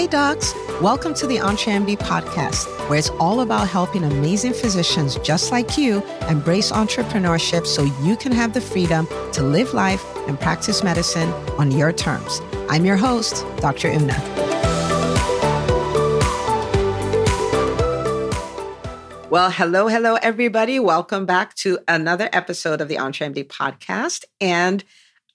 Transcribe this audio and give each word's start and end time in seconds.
Hi, 0.00 0.06
docs. 0.06 0.54
Welcome 0.80 1.12
to 1.12 1.26
the 1.26 1.36
EntreMD 1.36 1.98
podcast, 1.98 2.64
where 2.88 2.98
it's 2.98 3.10
all 3.20 3.42
about 3.42 3.68
helping 3.68 4.02
amazing 4.02 4.54
physicians 4.54 5.16
just 5.16 5.52
like 5.52 5.76
you 5.76 6.02
embrace 6.26 6.72
entrepreneurship 6.72 7.66
so 7.66 7.82
you 8.02 8.16
can 8.16 8.32
have 8.32 8.54
the 8.54 8.62
freedom 8.62 9.06
to 9.32 9.42
live 9.42 9.74
life 9.74 10.02
and 10.26 10.40
practice 10.40 10.82
medicine 10.82 11.28
on 11.58 11.70
your 11.70 11.92
terms. 11.92 12.40
I'm 12.70 12.86
your 12.86 12.96
host, 12.96 13.44
Dr. 13.58 13.88
Una. 13.90 14.16
Well, 19.28 19.50
hello, 19.50 19.88
hello, 19.88 20.14
everybody. 20.22 20.80
Welcome 20.80 21.26
back 21.26 21.54
to 21.56 21.78
another 21.86 22.30
episode 22.32 22.80
of 22.80 22.88
the 22.88 22.96
EntreMD 22.96 23.48
podcast. 23.48 24.24
And 24.40 24.82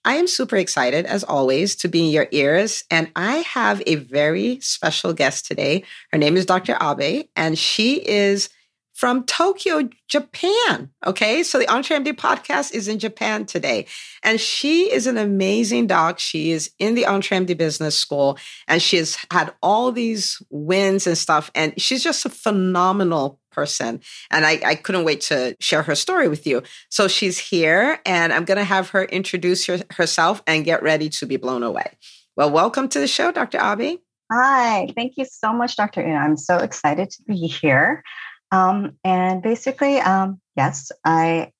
I 0.06 0.14
am 0.14 0.28
super 0.28 0.56
excited, 0.56 1.04
as 1.04 1.24
always, 1.24 1.74
to 1.76 1.88
be 1.88 2.06
in 2.06 2.12
your 2.12 2.28
ears. 2.30 2.84
And 2.92 3.10
I 3.16 3.38
have 3.38 3.82
a 3.86 3.96
very 3.96 4.60
special 4.60 5.12
guest 5.12 5.46
today. 5.46 5.82
Her 6.12 6.18
name 6.18 6.36
is 6.36 6.46
Dr. 6.46 6.78
Abe, 6.80 7.26
and 7.34 7.58
she 7.58 7.96
is 7.96 8.48
from 8.94 9.24
Tokyo, 9.24 9.90
Japan. 10.08 10.90
Okay. 11.04 11.42
So 11.42 11.58
the 11.58 11.66
EntreMD 11.66 12.14
podcast 12.14 12.72
is 12.72 12.88
in 12.88 12.98
Japan 12.98 13.44
today. 13.44 13.86
And 14.22 14.40
she 14.40 14.90
is 14.90 15.06
an 15.06 15.18
amazing 15.18 15.86
doc. 15.88 16.18
She 16.18 16.50
is 16.50 16.70
in 16.78 16.94
the 16.94 17.02
EntreMD 17.02 17.58
business 17.58 17.98
school 17.98 18.38
and 18.66 18.80
she 18.80 18.96
has 18.96 19.18
had 19.30 19.52
all 19.62 19.92
these 19.92 20.40
wins 20.48 21.06
and 21.06 21.18
stuff. 21.18 21.50
And 21.54 21.78
she's 21.78 22.02
just 22.02 22.24
a 22.24 22.30
phenomenal 22.30 23.38
person. 23.56 24.00
And 24.30 24.44
I, 24.44 24.60
I 24.64 24.74
couldn't 24.74 25.04
wait 25.04 25.22
to 25.22 25.56
share 25.58 25.82
her 25.82 25.94
story 25.94 26.28
with 26.28 26.46
you. 26.46 26.62
So 26.90 27.08
she's 27.08 27.38
here, 27.38 27.98
and 28.04 28.32
I'm 28.32 28.44
going 28.44 28.58
to 28.58 28.64
have 28.64 28.90
her 28.90 29.04
introduce 29.06 29.64
her, 29.66 29.80
herself 29.92 30.42
and 30.46 30.64
get 30.64 30.82
ready 30.82 31.08
to 31.08 31.26
be 31.26 31.38
blown 31.38 31.62
away. 31.62 31.96
Well, 32.36 32.50
welcome 32.50 32.88
to 32.90 33.00
the 33.00 33.08
show, 33.08 33.32
Dr. 33.32 33.58
Abe. 33.58 33.98
Hi, 34.30 34.92
thank 34.94 35.14
you 35.16 35.24
so 35.24 35.52
much, 35.54 35.76
Dr. 35.76 36.02
Una. 36.02 36.18
I'm 36.18 36.36
so 36.36 36.58
excited 36.58 37.10
to 37.10 37.22
be 37.22 37.46
here. 37.46 38.04
Um, 38.52 38.98
and 39.02 39.42
basically, 39.42 40.00
um, 40.00 40.40
yes, 40.54 40.92
I 41.04 41.52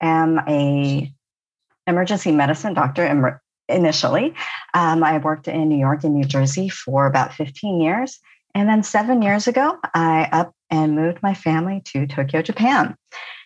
am 0.00 0.40
a 0.48 1.12
emergency 1.86 2.32
medicine 2.32 2.74
doctor 2.74 3.40
initially. 3.68 4.34
Um, 4.74 5.04
I 5.04 5.18
worked 5.18 5.46
in 5.46 5.68
New 5.68 5.78
York 5.78 6.02
and 6.02 6.14
New 6.14 6.24
Jersey 6.24 6.68
for 6.68 7.06
about 7.06 7.32
15 7.32 7.80
years. 7.80 8.18
And 8.58 8.68
then 8.68 8.82
seven 8.82 9.22
years 9.22 9.46
ago, 9.46 9.78
I 9.94 10.28
up 10.32 10.52
and 10.68 10.96
moved 10.96 11.22
my 11.22 11.32
family 11.32 11.80
to 11.86 12.08
Tokyo, 12.08 12.42
Japan. 12.42 12.96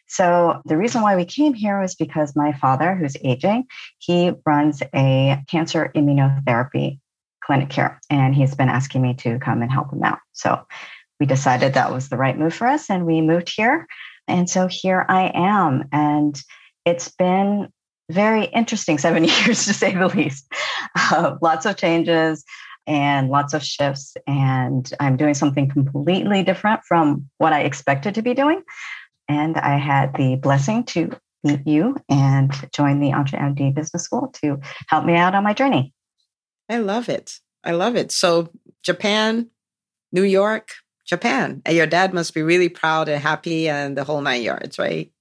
So 0.07 0.63
the 0.65 0.79
reason 0.79 1.03
why 1.03 1.17
we 1.17 1.27
came 1.27 1.53
here 1.53 1.79
was 1.83 1.95
because 1.95 2.35
my 2.35 2.55
father, 2.55 2.95
who's 2.95 3.15
aging, 3.23 3.67
he 3.99 4.33
runs 4.47 4.83
a 4.95 5.39
cancer 5.51 5.93
immunotherapy 5.95 6.99
clinic 7.45 7.71
here, 7.71 8.01
and 8.09 8.35
he's 8.35 8.55
been 8.55 8.71
asking 8.71 9.03
me 9.03 9.13
to 9.17 9.39
come 9.39 9.61
and 9.61 9.71
help 9.71 9.93
him 9.93 10.03
out. 10.03 10.19
So 10.33 10.67
we 11.21 11.27
decided 11.27 11.75
that 11.75 11.93
was 11.93 12.09
the 12.09 12.17
right 12.17 12.39
move 12.39 12.55
for 12.55 12.67
us, 12.67 12.89
and 12.89 13.05
we 13.05 13.21
moved 13.21 13.53
here. 13.55 13.87
And 14.29 14.49
so 14.49 14.67
here 14.67 15.05
I 15.11 15.31
am, 15.35 15.91
and 15.93 16.43
it's 16.87 17.11
been 17.11 17.69
very 18.11 18.47
interesting 18.47 18.97
seven 18.97 19.25
years 19.45 19.67
to 19.67 19.75
say 19.75 19.95
the 19.95 20.09
least. 20.09 20.51
Uh, 20.97 21.37
lots 21.43 21.67
of 21.67 21.77
changes, 21.77 22.45
and 22.87 23.29
lots 23.29 23.55
of 23.55 23.63
shifts. 23.63 24.17
And 24.27 24.91
I'm 25.01 25.17
doing 25.17 25.35
something 25.35 25.69
completely 25.69 26.43
different 26.43 26.83
from 26.85 27.29
what 27.39 27.53
I 27.53 27.61
expected 27.61 28.15
to 28.17 28.23
be 28.23 28.35
doing. 28.35 28.63
And 29.29 29.57
I 29.57 29.77
had 29.77 30.15
the 30.15 30.37
blessing 30.37 30.85
to 30.85 31.11
meet 31.45 31.67
you 31.67 31.97
and 32.09 32.53
join 32.75 33.01
the 33.01 33.11
EntreMD 33.11 33.75
Business 33.75 34.05
School 34.05 34.29
to 34.43 34.61
help 34.89 35.05
me 35.05 35.17
out 35.17 35.35
on 35.35 35.45
my 35.45 35.55
journey. 35.55 35.95
I 36.69 36.79
love 36.79 37.09
it. 37.09 37.41
I 37.65 37.73
love 37.73 37.97
it. 37.97 38.13
So, 38.13 38.51
Japan, 38.83 39.49
New 40.13 40.23
York, 40.23 40.71
Japan. 41.07 41.63
And 41.65 41.77
your 41.77 41.87
dad 41.87 42.15
must 42.15 42.35
be 42.35 42.43
really 42.43 42.69
proud 42.69 43.09
and 43.09 43.23
happy 43.23 43.69
and 43.69 43.97
the 43.97 44.05
whole 44.05 44.21
nine 44.21 44.43
yards, 44.43 44.79
right? 44.79 45.13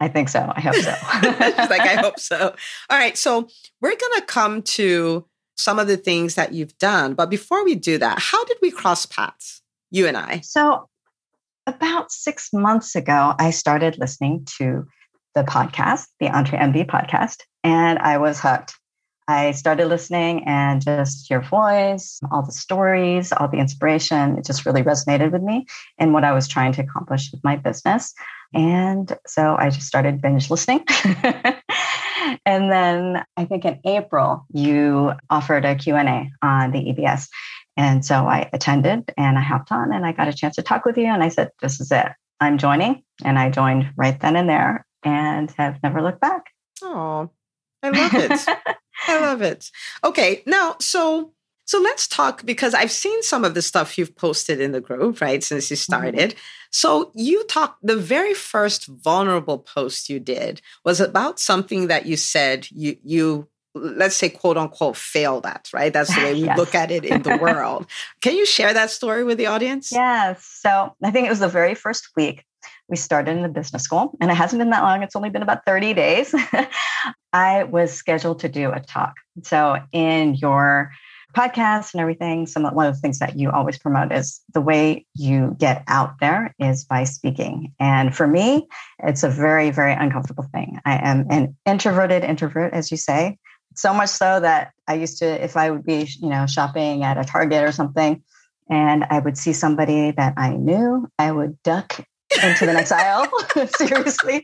I 0.00 0.08
think 0.08 0.28
so. 0.28 0.52
I 0.54 0.60
hope 0.60 0.74
so. 0.74 0.90
like, 1.70 1.80
I 1.80 1.96
hope 2.00 2.18
so. 2.18 2.54
All 2.90 2.98
right. 2.98 3.16
So, 3.16 3.48
we're 3.80 3.96
going 3.96 4.20
to 4.20 4.24
come 4.26 4.62
to 4.62 5.26
some 5.58 5.78
of 5.78 5.88
the 5.88 5.96
things 5.96 6.36
that 6.36 6.52
you've 6.52 6.76
done. 6.78 7.14
But 7.14 7.30
before 7.30 7.64
we 7.64 7.74
do 7.74 7.98
that, 7.98 8.18
how 8.18 8.44
did 8.44 8.56
we 8.62 8.70
cross 8.70 9.04
paths, 9.04 9.60
you 9.90 10.06
and 10.06 10.16
I? 10.16 10.40
So, 10.40 10.88
about 11.66 12.10
six 12.10 12.50
months 12.52 12.96
ago, 12.96 13.34
I 13.38 13.50
started 13.50 13.98
listening 13.98 14.46
to 14.58 14.86
the 15.34 15.42
podcast, 15.42 16.06
the 16.18 16.26
EntreMD 16.26 16.86
podcast, 16.86 17.40
and 17.62 17.98
I 17.98 18.16
was 18.16 18.40
hooked. 18.40 18.74
I 19.28 19.50
started 19.50 19.88
listening 19.88 20.44
and 20.46 20.80
just 20.80 21.28
your 21.28 21.42
voice, 21.42 22.18
all 22.32 22.42
the 22.42 22.52
stories, 22.52 23.30
all 23.30 23.46
the 23.46 23.58
inspiration, 23.58 24.38
it 24.38 24.46
just 24.46 24.64
really 24.64 24.82
resonated 24.82 25.32
with 25.32 25.42
me 25.42 25.66
and 25.98 26.14
what 26.14 26.24
I 26.24 26.32
was 26.32 26.48
trying 26.48 26.72
to 26.72 26.82
accomplish 26.82 27.30
with 27.30 27.44
my 27.44 27.56
business. 27.56 28.14
And 28.54 29.14
so 29.26 29.54
I 29.58 29.68
just 29.68 29.86
started 29.86 30.22
binge 30.22 30.48
listening. 30.48 30.82
and 32.44 32.70
then 32.70 33.24
I 33.36 33.44
think 33.44 33.64
in 33.64 33.80
April 33.84 34.44
you 34.52 35.12
offered 35.30 35.64
a 35.64 35.74
Q&A 35.74 36.30
on 36.42 36.72
the 36.72 36.78
EBS. 36.78 37.28
And 37.76 38.04
so 38.04 38.26
I 38.26 38.50
attended 38.52 39.12
and 39.16 39.38
I 39.38 39.40
hopped 39.40 39.70
on 39.70 39.92
and 39.92 40.04
I 40.04 40.12
got 40.12 40.28
a 40.28 40.32
chance 40.32 40.56
to 40.56 40.62
talk 40.62 40.84
with 40.84 40.96
you 40.96 41.06
and 41.06 41.22
I 41.22 41.28
said 41.28 41.50
this 41.62 41.80
is 41.80 41.92
it. 41.92 42.08
I'm 42.40 42.58
joining 42.58 43.02
and 43.24 43.38
I 43.38 43.50
joined 43.50 43.90
right 43.96 44.18
then 44.18 44.36
and 44.36 44.48
there 44.48 44.86
and 45.04 45.50
have 45.52 45.82
never 45.82 46.02
looked 46.02 46.20
back. 46.20 46.46
Oh, 46.82 47.30
I 47.82 47.90
love 47.90 48.14
it. 48.14 48.46
I 49.06 49.20
love 49.20 49.42
it. 49.42 49.70
Okay, 50.04 50.42
now 50.46 50.76
so 50.80 51.32
so 51.68 51.78
let's 51.78 52.08
talk 52.08 52.46
because 52.46 52.72
I've 52.72 52.90
seen 52.90 53.22
some 53.22 53.44
of 53.44 53.52
the 53.52 53.60
stuff 53.60 53.98
you've 53.98 54.16
posted 54.16 54.58
in 54.58 54.72
the 54.72 54.80
group, 54.80 55.20
right, 55.20 55.44
since 55.44 55.68
you 55.68 55.76
mm-hmm. 55.76 55.92
started. 55.92 56.30
Mm-hmm. 56.30 56.38
So 56.70 57.12
you 57.14 57.44
talked, 57.44 57.84
the 57.86 57.98
very 57.98 58.32
first 58.32 58.86
vulnerable 58.86 59.58
post 59.58 60.08
you 60.08 60.18
did 60.18 60.62
was 60.82 60.98
about 60.98 61.38
something 61.38 61.88
that 61.88 62.06
you 62.06 62.16
said 62.16 62.68
you, 62.70 62.96
you, 63.04 63.48
let's 63.74 64.16
say, 64.16 64.30
quote 64.30 64.56
unquote, 64.56 64.96
failed 64.96 65.44
at, 65.44 65.68
right? 65.74 65.92
That's 65.92 66.14
the 66.14 66.22
way 66.22 66.32
we 66.32 66.40
yes. 66.44 66.56
look 66.56 66.74
at 66.74 66.90
it 66.90 67.04
in 67.04 67.20
the 67.20 67.36
world. 67.36 67.86
Can 68.22 68.34
you 68.34 68.46
share 68.46 68.72
that 68.72 68.90
story 68.90 69.22
with 69.22 69.36
the 69.36 69.46
audience? 69.46 69.92
Yes. 69.92 70.42
So 70.62 70.94
I 71.04 71.10
think 71.10 71.26
it 71.26 71.30
was 71.30 71.40
the 71.40 71.48
very 71.48 71.74
first 71.74 72.08
week 72.16 72.46
we 72.88 72.96
started 72.96 73.32
in 73.32 73.42
the 73.42 73.48
business 73.50 73.82
school, 73.82 74.16
and 74.22 74.30
it 74.30 74.34
hasn't 74.34 74.58
been 74.58 74.70
that 74.70 74.82
long. 74.82 75.02
It's 75.02 75.14
only 75.14 75.28
been 75.28 75.42
about 75.42 75.66
30 75.66 75.92
days. 75.92 76.34
I 77.34 77.64
was 77.64 77.92
scheduled 77.92 78.38
to 78.40 78.48
do 78.48 78.72
a 78.72 78.80
talk. 78.80 79.16
So, 79.42 79.76
in 79.92 80.34
your 80.34 80.92
podcasts 81.38 81.94
and 81.94 82.00
everything, 82.00 82.46
some 82.46 82.64
one 82.64 82.86
of 82.86 82.94
the 82.94 83.00
things 83.00 83.20
that 83.20 83.38
you 83.38 83.50
always 83.50 83.78
promote 83.78 84.10
is 84.10 84.40
the 84.54 84.60
way 84.60 85.06
you 85.14 85.54
get 85.58 85.84
out 85.86 86.18
there 86.20 86.52
is 86.58 86.84
by 86.84 87.04
speaking. 87.04 87.72
And 87.78 88.14
for 88.14 88.26
me, 88.26 88.66
it's 89.04 89.22
a 89.22 89.28
very, 89.28 89.70
very 89.70 89.92
uncomfortable 89.92 90.46
thing. 90.52 90.80
I 90.84 90.96
am 91.08 91.26
an 91.30 91.56
introverted 91.64 92.24
introvert, 92.24 92.74
as 92.74 92.90
you 92.90 92.96
say, 92.96 93.38
so 93.76 93.94
much 93.94 94.10
so 94.10 94.40
that 94.40 94.72
I 94.88 94.94
used 94.94 95.18
to, 95.18 95.26
if 95.26 95.56
I 95.56 95.70
would 95.70 95.84
be, 95.84 96.08
you 96.20 96.28
know, 96.28 96.46
shopping 96.46 97.04
at 97.04 97.16
a 97.16 97.22
Target 97.22 97.62
or 97.62 97.70
something, 97.70 98.20
and 98.68 99.04
I 99.08 99.20
would 99.20 99.38
see 99.38 99.52
somebody 99.52 100.10
that 100.10 100.34
I 100.36 100.54
knew, 100.54 101.08
I 101.20 101.30
would 101.30 101.62
duck 101.62 102.04
into 102.42 102.66
the 102.66 102.72
next 102.72 102.90
aisle, 102.90 103.28
seriously. 103.76 104.42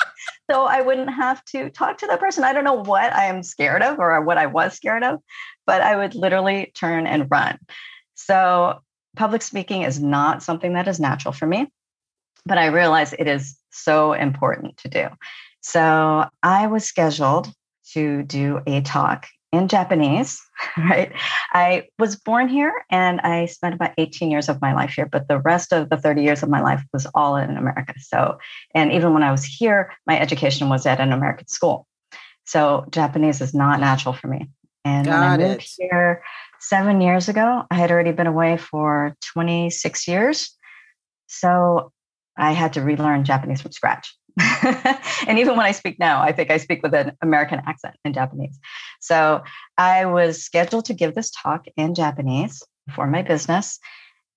So 0.50 0.64
I 0.64 0.82
wouldn't 0.82 1.10
have 1.10 1.44
to 1.46 1.70
talk 1.70 1.98
to 1.98 2.06
that 2.06 2.20
person. 2.20 2.44
I 2.44 2.52
don't 2.52 2.64
know 2.64 2.82
what 2.82 3.12
I 3.12 3.26
am 3.26 3.42
scared 3.42 3.82
of 3.82 3.98
or 3.98 4.20
what 4.20 4.36
I 4.36 4.46
was 4.46 4.74
scared 4.74 5.02
of, 5.02 5.20
but 5.66 5.80
I 5.80 5.96
would 5.96 6.14
literally 6.14 6.70
turn 6.74 7.06
and 7.06 7.30
run. 7.30 7.58
So 8.14 8.80
public 9.16 9.42
speaking 9.42 9.82
is 9.82 10.00
not 10.00 10.42
something 10.42 10.74
that 10.74 10.88
is 10.88 11.00
natural 11.00 11.32
for 11.32 11.46
me, 11.46 11.68
but 12.44 12.58
I 12.58 12.66
realize 12.66 13.14
it 13.14 13.26
is 13.26 13.56
so 13.70 14.12
important 14.12 14.76
to 14.78 14.88
do. 14.88 15.08
So 15.60 16.26
I 16.42 16.66
was 16.66 16.84
scheduled 16.84 17.50
to 17.92 18.22
do 18.22 18.60
a 18.66 18.82
talk 18.82 19.26
in 19.54 19.68
Japanese, 19.68 20.40
right? 20.76 21.12
I 21.52 21.88
was 21.98 22.16
born 22.16 22.48
here 22.48 22.84
and 22.90 23.20
I 23.20 23.46
spent 23.46 23.74
about 23.74 23.92
18 23.98 24.30
years 24.30 24.48
of 24.48 24.60
my 24.60 24.74
life 24.74 24.94
here, 24.94 25.06
but 25.06 25.28
the 25.28 25.38
rest 25.38 25.72
of 25.72 25.90
the 25.90 25.96
30 25.96 26.22
years 26.22 26.42
of 26.42 26.48
my 26.48 26.60
life 26.60 26.82
was 26.92 27.06
all 27.14 27.36
in 27.36 27.56
America. 27.56 27.94
So, 27.98 28.38
and 28.74 28.92
even 28.92 29.14
when 29.14 29.22
I 29.22 29.30
was 29.30 29.44
here, 29.44 29.92
my 30.06 30.18
education 30.18 30.68
was 30.68 30.86
at 30.86 31.00
an 31.00 31.12
American 31.12 31.46
school. 31.48 31.86
So 32.44 32.84
Japanese 32.90 33.40
is 33.40 33.54
not 33.54 33.80
natural 33.80 34.14
for 34.14 34.28
me. 34.28 34.50
And 34.84 35.06
Got 35.06 35.20
when 35.20 35.22
I 35.22 35.36
moved 35.48 35.62
it. 35.62 35.70
here 35.78 36.22
seven 36.60 37.00
years 37.00 37.28
ago, 37.28 37.64
I 37.70 37.74
had 37.74 37.90
already 37.90 38.12
been 38.12 38.26
away 38.26 38.56
for 38.56 39.16
26 39.32 40.08
years. 40.08 40.50
So 41.26 41.92
I 42.36 42.52
had 42.52 42.74
to 42.74 42.82
relearn 42.82 43.24
Japanese 43.24 43.62
from 43.62 43.72
scratch. 43.72 44.14
and 45.26 45.38
even 45.38 45.56
when 45.56 45.66
I 45.66 45.70
speak 45.70 45.98
now, 45.98 46.20
I 46.20 46.32
think 46.32 46.50
I 46.50 46.56
speak 46.56 46.82
with 46.82 46.92
an 46.92 47.12
American 47.22 47.60
accent 47.66 47.96
in 48.04 48.12
Japanese. 48.12 48.58
So 49.00 49.42
I 49.78 50.06
was 50.06 50.42
scheduled 50.42 50.86
to 50.86 50.94
give 50.94 51.14
this 51.14 51.30
talk 51.30 51.66
in 51.76 51.94
Japanese 51.94 52.62
for 52.94 53.06
my 53.06 53.22
business, 53.22 53.78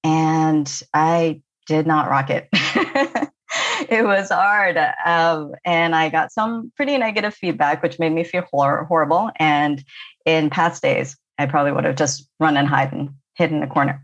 and 0.04 0.72
I 0.94 1.42
did 1.68 1.86
not 1.86 2.10
rock 2.10 2.30
it. 2.30 2.48
it 3.90 4.06
was 4.06 4.30
hard. 4.30 4.78
Um, 5.06 5.54
and 5.66 5.96
I 5.96 6.10
got 6.10 6.32
some 6.32 6.72
pretty 6.76 6.98
negative 6.98 7.34
feedback, 7.34 7.84
which 7.84 8.00
made 8.00 8.12
me 8.12 8.24
feel 8.24 8.44
hor- 8.52 8.86
horrible. 8.86 9.30
And 9.38 9.84
in 10.26 10.50
past 10.50 10.82
days, 10.82 11.18
I 11.38 11.46
probably 11.46 11.72
would 11.72 11.86
have 11.86 11.96
just 11.96 12.28
run 12.40 12.58
and 12.58 12.68
hide 12.68 12.94
and 12.94 13.12
hid 13.36 13.52
in 13.52 13.60
the 13.60 13.68
corner. 13.68 14.04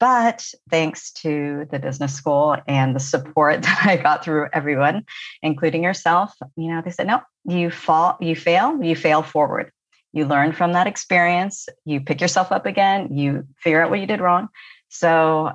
But 0.00 0.46
thanks 0.70 1.10
to 1.12 1.66
the 1.70 1.80
business 1.80 2.14
school 2.14 2.56
and 2.68 2.94
the 2.94 3.00
support 3.00 3.62
that 3.62 3.82
I 3.84 3.96
got 3.96 4.24
through 4.24 4.48
everyone, 4.52 5.04
including 5.42 5.82
yourself, 5.82 6.32
you 6.56 6.68
know, 6.68 6.82
they 6.84 6.90
said, 6.90 7.06
no, 7.06 7.20
you 7.48 7.70
fall, 7.70 8.16
you 8.20 8.36
fail, 8.36 8.82
you 8.82 8.94
fail 8.94 9.22
forward. 9.22 9.72
You 10.12 10.26
learn 10.26 10.52
from 10.52 10.72
that 10.72 10.86
experience, 10.86 11.68
you 11.84 12.00
pick 12.00 12.20
yourself 12.20 12.52
up 12.52 12.66
again, 12.66 13.16
you 13.16 13.46
figure 13.58 13.82
out 13.82 13.90
what 13.90 14.00
you 14.00 14.06
did 14.06 14.20
wrong. 14.20 14.48
So 14.88 15.52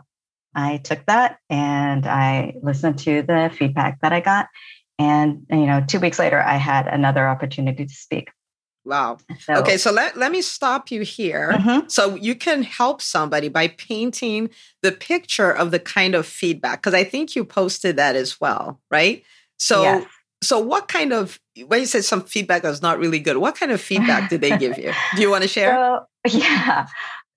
I 0.56 0.78
took 0.78 1.06
that 1.07 1.38
and 1.50 2.06
I 2.06 2.56
listened 2.62 3.00
to 3.00 3.24
the 3.24 3.51
feedback 3.56 4.01
that 4.01 4.13
I 4.13 4.19
got. 4.19 4.48
And, 5.00 5.48
you 5.50 5.66
know, 5.66 5.84
two 5.86 6.00
weeks 6.00 6.19
later, 6.19 6.40
I 6.40 6.57
had 6.57 6.88
another 6.88 7.28
opportunity 7.28 7.86
to 7.86 7.94
speak. 7.94 8.30
Wow. 8.86 9.18
So, 9.39 9.56
okay, 9.56 9.78
so 9.78 9.92
let, 9.92 10.18
let 10.18 10.31
me 10.31 10.42
stop 10.42 10.92
you 10.92 11.01
here. 11.01 11.54
Mm-hmm. 11.54 11.88
So 11.88 12.16
you 12.16 12.36
can 12.36 12.63
help 12.63 13.01
somebody 13.01 13.50
by 13.50 13.69
painting 13.69 14.50
the 14.81 14.92
picture 14.92 15.51
of 15.51 15.72
the 15.72 15.80
kind 15.80 16.13
of 16.13 16.28
feedback, 16.28 16.81
because 16.81 16.94
I 16.94 17.06
think 17.06 17.36
you 17.36 17.44
posted 17.44 17.96
that 17.96 18.16
as 18.16 18.39
well, 18.39 18.81
right? 18.92 19.24
So 19.57 19.81
yes. 19.81 20.06
So 20.45 20.60
what 20.60 20.88
kind 20.88 21.13
of 21.13 21.40
when 21.68 21.81
you 21.81 21.86
said 21.86 22.04
some 22.04 22.22
feedback 22.22 22.63
that 22.63 22.69
was 22.69 22.81
not 22.81 23.00
really 23.00 23.19
good, 23.19 23.38
what 23.38 23.56
kind 23.56 23.72
of 23.72 23.81
feedback 23.81 24.30
did 24.30 24.42
they 24.42 24.57
give 24.57 24.78
you? 24.78 24.94
Do 25.16 25.22
you 25.22 25.30
want 25.30 25.44
to 25.44 25.48
share? 25.48 25.74
So, 25.74 26.38
yeah. 26.38 26.88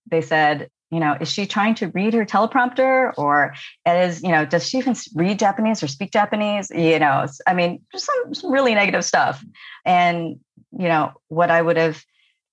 They 0.09 0.21
said, 0.21 0.71
you 0.91 1.01
know, 1.01 1.17
is 1.21 1.31
she 1.31 1.47
trying 1.47 1.75
to 1.77 1.89
read 1.89 2.15
her 2.15 2.25
teleprompter 2.25 3.13
or 3.19 3.55
is, 3.85 4.23
you 4.23 4.31
know, 4.31 4.47
does 4.47 4.69
she 4.69 4.79
even 4.79 4.95
read 5.15 5.39
Japanese 5.39 5.83
or 5.83 5.89
speak 5.89 6.13
Japanese? 6.13 6.71
You 6.71 6.99
know, 7.01 7.27
I 7.47 7.55
mean, 7.55 7.83
just 7.93 8.07
some, 8.07 8.35
some 8.35 8.53
really 8.53 8.75
negative 8.75 9.05
stuff. 9.05 9.45
And 9.85 10.39
you 10.73 10.89
know, 10.89 11.13
what 11.29 11.51
I 11.51 11.63
would 11.63 11.77
have 11.77 12.03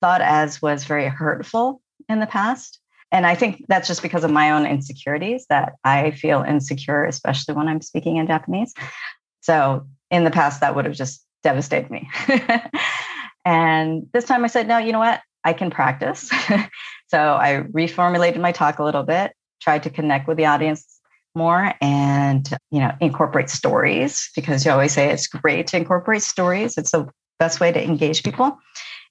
thought 0.02 0.22
as 0.22 0.62
was 0.62 0.86
very 0.86 1.08
hurtful 1.08 1.82
in 2.10 2.20
the 2.20 2.28
past. 2.28 2.80
And 3.12 3.28
I 3.28 3.36
think 3.36 3.66
that's 3.68 3.88
just 3.88 4.02
because 4.02 4.24
of 4.24 4.32
my 4.32 4.52
own 4.52 4.66
insecurities 4.66 5.46
that 5.50 5.74
I 5.84 6.12
feel 6.12 6.42
insecure, 6.42 7.06
especially 7.06 7.54
when 7.54 7.68
I'm 7.68 7.82
speaking 7.82 8.18
in 8.18 8.26
Japanese. 8.26 8.74
So 9.42 9.86
in 10.13 10.24
the 10.24 10.31
past, 10.31 10.62
that 10.62 10.75
would 10.75 10.86
have 10.86 10.94
just 10.94 11.25
devastated 11.44 11.92
me. 11.92 12.10
and 13.45 14.07
this 14.13 14.24
time 14.24 14.45
I 14.45 14.48
said, 14.48 14.68
no, 14.68 14.77
you 14.77 14.92
know 14.92 15.00
what? 15.00 15.21
I 15.44 15.54
can 15.54 15.69
practice. 15.69 16.30
so 17.07 17.19
I 17.33 17.65
reformulated 17.71 18.39
my 18.39 18.54
talk 18.54 18.80
a 18.80 18.83
little 18.83 19.04
bit, 19.04 19.33
tried 19.62 19.83
to 19.83 19.89
connect 19.89 20.27
with 20.27 20.38
the 20.38 20.45
audience 20.45 20.86
more 21.36 21.74
and 21.81 22.48
you 22.69 22.80
know 22.80 22.92
incorporate 23.01 23.50
stories 23.50 24.30
because 24.36 24.63
you 24.63 24.71
always 24.71 24.92
say 24.92 25.10
it's 25.10 25.25
great 25.25 25.65
to 25.65 25.75
incorporate 25.75 26.21
stories 26.21 26.77
it's 26.77 26.92
the 26.92 27.10
best 27.39 27.60
way 27.60 27.71
to 27.71 27.83
engage 27.83 28.21
people 28.21 28.56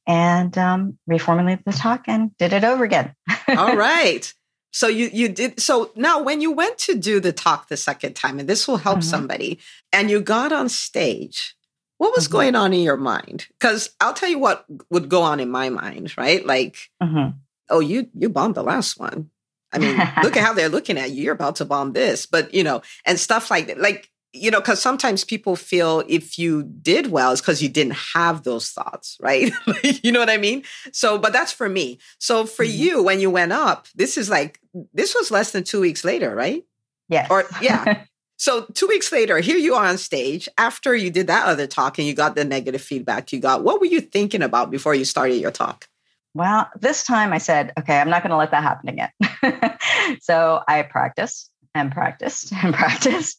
and 0.07 0.57
um, 0.59 0.99
reformulated 1.09 1.65
the 1.65 1.73
talk 1.73 2.05
and 2.07 2.37
did 2.39 2.53
it 2.53 2.65
over 2.65 2.85
again. 2.85 3.15
All 3.49 3.77
right. 3.77 4.33
So 4.73 4.89
you 4.89 5.11
you 5.13 5.29
did 5.29 5.61
so 5.61 5.93
now 5.95 6.23
when 6.23 6.41
you 6.41 6.51
went 6.51 6.79
to 6.79 6.95
do 6.97 7.21
the 7.21 7.33
talk 7.33 7.69
the 7.69 7.77
second 7.77 8.15
time, 8.15 8.39
and 8.39 8.49
this 8.49 8.67
will 8.67 8.79
help 8.79 8.99
mm-hmm. 8.99 9.09
somebody, 9.09 9.59
and 9.93 10.11
you 10.11 10.21
got 10.21 10.51
on 10.51 10.69
stage, 10.69 11.55
what 11.99 12.17
was 12.17 12.25
mm-hmm. 12.25 12.33
going 12.33 12.57
on 12.57 12.73
in 12.73 12.81
your 12.81 12.97
mind? 12.97 13.47
Because 13.59 13.91
I'll 14.01 14.15
tell 14.15 14.31
you 14.31 14.39
what 14.39 14.65
would 14.91 15.09
go 15.09 15.23
on 15.23 15.41
in 15.41 15.51
my 15.51 15.69
mind, 15.69 16.17
right? 16.17 16.45
Like, 16.45 16.91
mm-hmm. 17.03 17.37
oh, 17.69 17.81
you 17.81 18.09
you 18.15 18.29
bombed 18.29 18.55
the 18.55 18.63
last 18.63 18.99
one. 18.99 19.31
I 19.75 19.79
mean, 19.79 19.97
look 20.23 20.37
at 20.37 20.45
how 20.45 20.53
they're 20.55 20.69
looking 20.69 20.99
at 20.99 21.11
you. 21.11 21.25
You're 21.25 21.35
about 21.35 21.57
to 21.57 21.65
bomb 21.65 21.93
this, 21.93 22.27
but 22.27 22.55
you 22.55 22.65
know, 22.65 22.83
and 23.05 23.19
stuff 23.19 23.51
like 23.51 23.67
that. 23.67 23.79
Like 23.79 24.11
you 24.33 24.51
know, 24.51 24.61
because 24.61 24.81
sometimes 24.81 25.25
people 25.25 25.57
feel 25.57 26.03
if 26.09 26.39
you 26.39 26.63
did 26.63 27.09
well, 27.09 27.33
it's 27.33 27.41
because 27.41 27.63
you 27.63 27.69
didn't 27.69 27.97
have 28.15 28.45
those 28.45 28.71
thoughts, 28.71 29.19
right? 29.21 29.53
you 30.03 30.11
know 30.11 30.21
what 30.21 30.31
I 30.31 30.39
mean? 30.39 30.63
So, 30.93 31.19
but 31.19 31.33
that's 31.33 31.53
for 31.53 31.69
me. 31.69 31.99
So 32.19 32.47
for 32.47 32.65
mm-hmm. 32.65 32.83
you, 32.83 33.03
when 33.03 33.21
you 33.21 33.31
went 33.31 33.53
up, 33.53 33.89
this 33.95 34.17
is 34.17 34.31
like, 34.31 34.59
this 34.95 35.15
was 35.15 35.31
less 35.31 35.53
than 35.53 35.65
two 35.65 35.81
weeks 35.81 36.03
later, 36.03 36.35
right? 36.35 36.65
Yeah. 37.11 37.27
Or, 37.29 37.45
yeah. 37.61 38.05
so 38.37 38.65
two 38.73 38.87
weeks 38.87 39.13
later, 39.13 39.39
here 39.39 39.59
you 39.59 39.75
are 39.75 39.85
on 39.85 39.99
stage 39.99 40.49
after 40.57 40.97
you 40.97 41.11
did 41.11 41.27
that 41.27 41.47
other 41.47 41.67
talk 41.67 41.99
and 41.99 42.07
you 42.07 42.15
got 42.15 42.35
the 42.35 42.45
negative 42.45 42.81
feedback 42.81 43.33
you 43.33 43.41
got. 43.41 43.63
What 43.63 43.81
were 43.81 43.87
you 43.87 44.01
thinking 44.01 44.43
about 44.43 44.71
before 44.71 44.95
you 44.95 45.05
started 45.05 45.37
your 45.37 45.51
talk? 45.51 45.89
Well, 46.35 46.71
this 46.81 47.05
time 47.05 47.35
I 47.35 47.39
said, 47.39 47.75
okay, 47.79 48.01
I'm 48.01 48.09
not 48.09 48.23
going 48.23 48.31
to 48.31 48.39
let 48.39 48.53
that 48.53 48.63
happen 48.63 48.89
again. 48.89 49.77
so 50.23 50.63
I 50.67 50.81
practiced 50.81 51.51
and 51.75 51.93
practiced 51.93 52.53
and 52.53 52.75
practiced. 52.75 53.39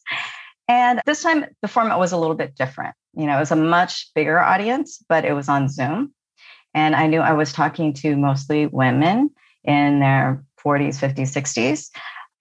And 0.68 1.00
this 1.06 1.22
time 1.22 1.44
the 1.62 1.68
format 1.68 1.98
was 1.98 2.12
a 2.12 2.16
little 2.16 2.36
bit 2.36 2.54
different. 2.56 2.94
You 3.14 3.26
know, 3.26 3.36
it 3.36 3.40
was 3.40 3.50
a 3.50 3.56
much 3.56 4.10
bigger 4.14 4.38
audience, 4.38 5.02
but 5.08 5.24
it 5.24 5.32
was 5.32 5.48
on 5.48 5.68
Zoom. 5.68 6.12
And 6.72 6.96
I 6.96 7.06
knew 7.06 7.20
I 7.20 7.32
was 7.32 7.52
talking 7.52 7.92
to 7.94 8.16
mostly 8.16 8.66
women 8.66 9.30
in 9.62 10.00
their 10.00 10.44
40s, 10.64 10.98
50s, 10.98 11.32
60s. 11.32 11.90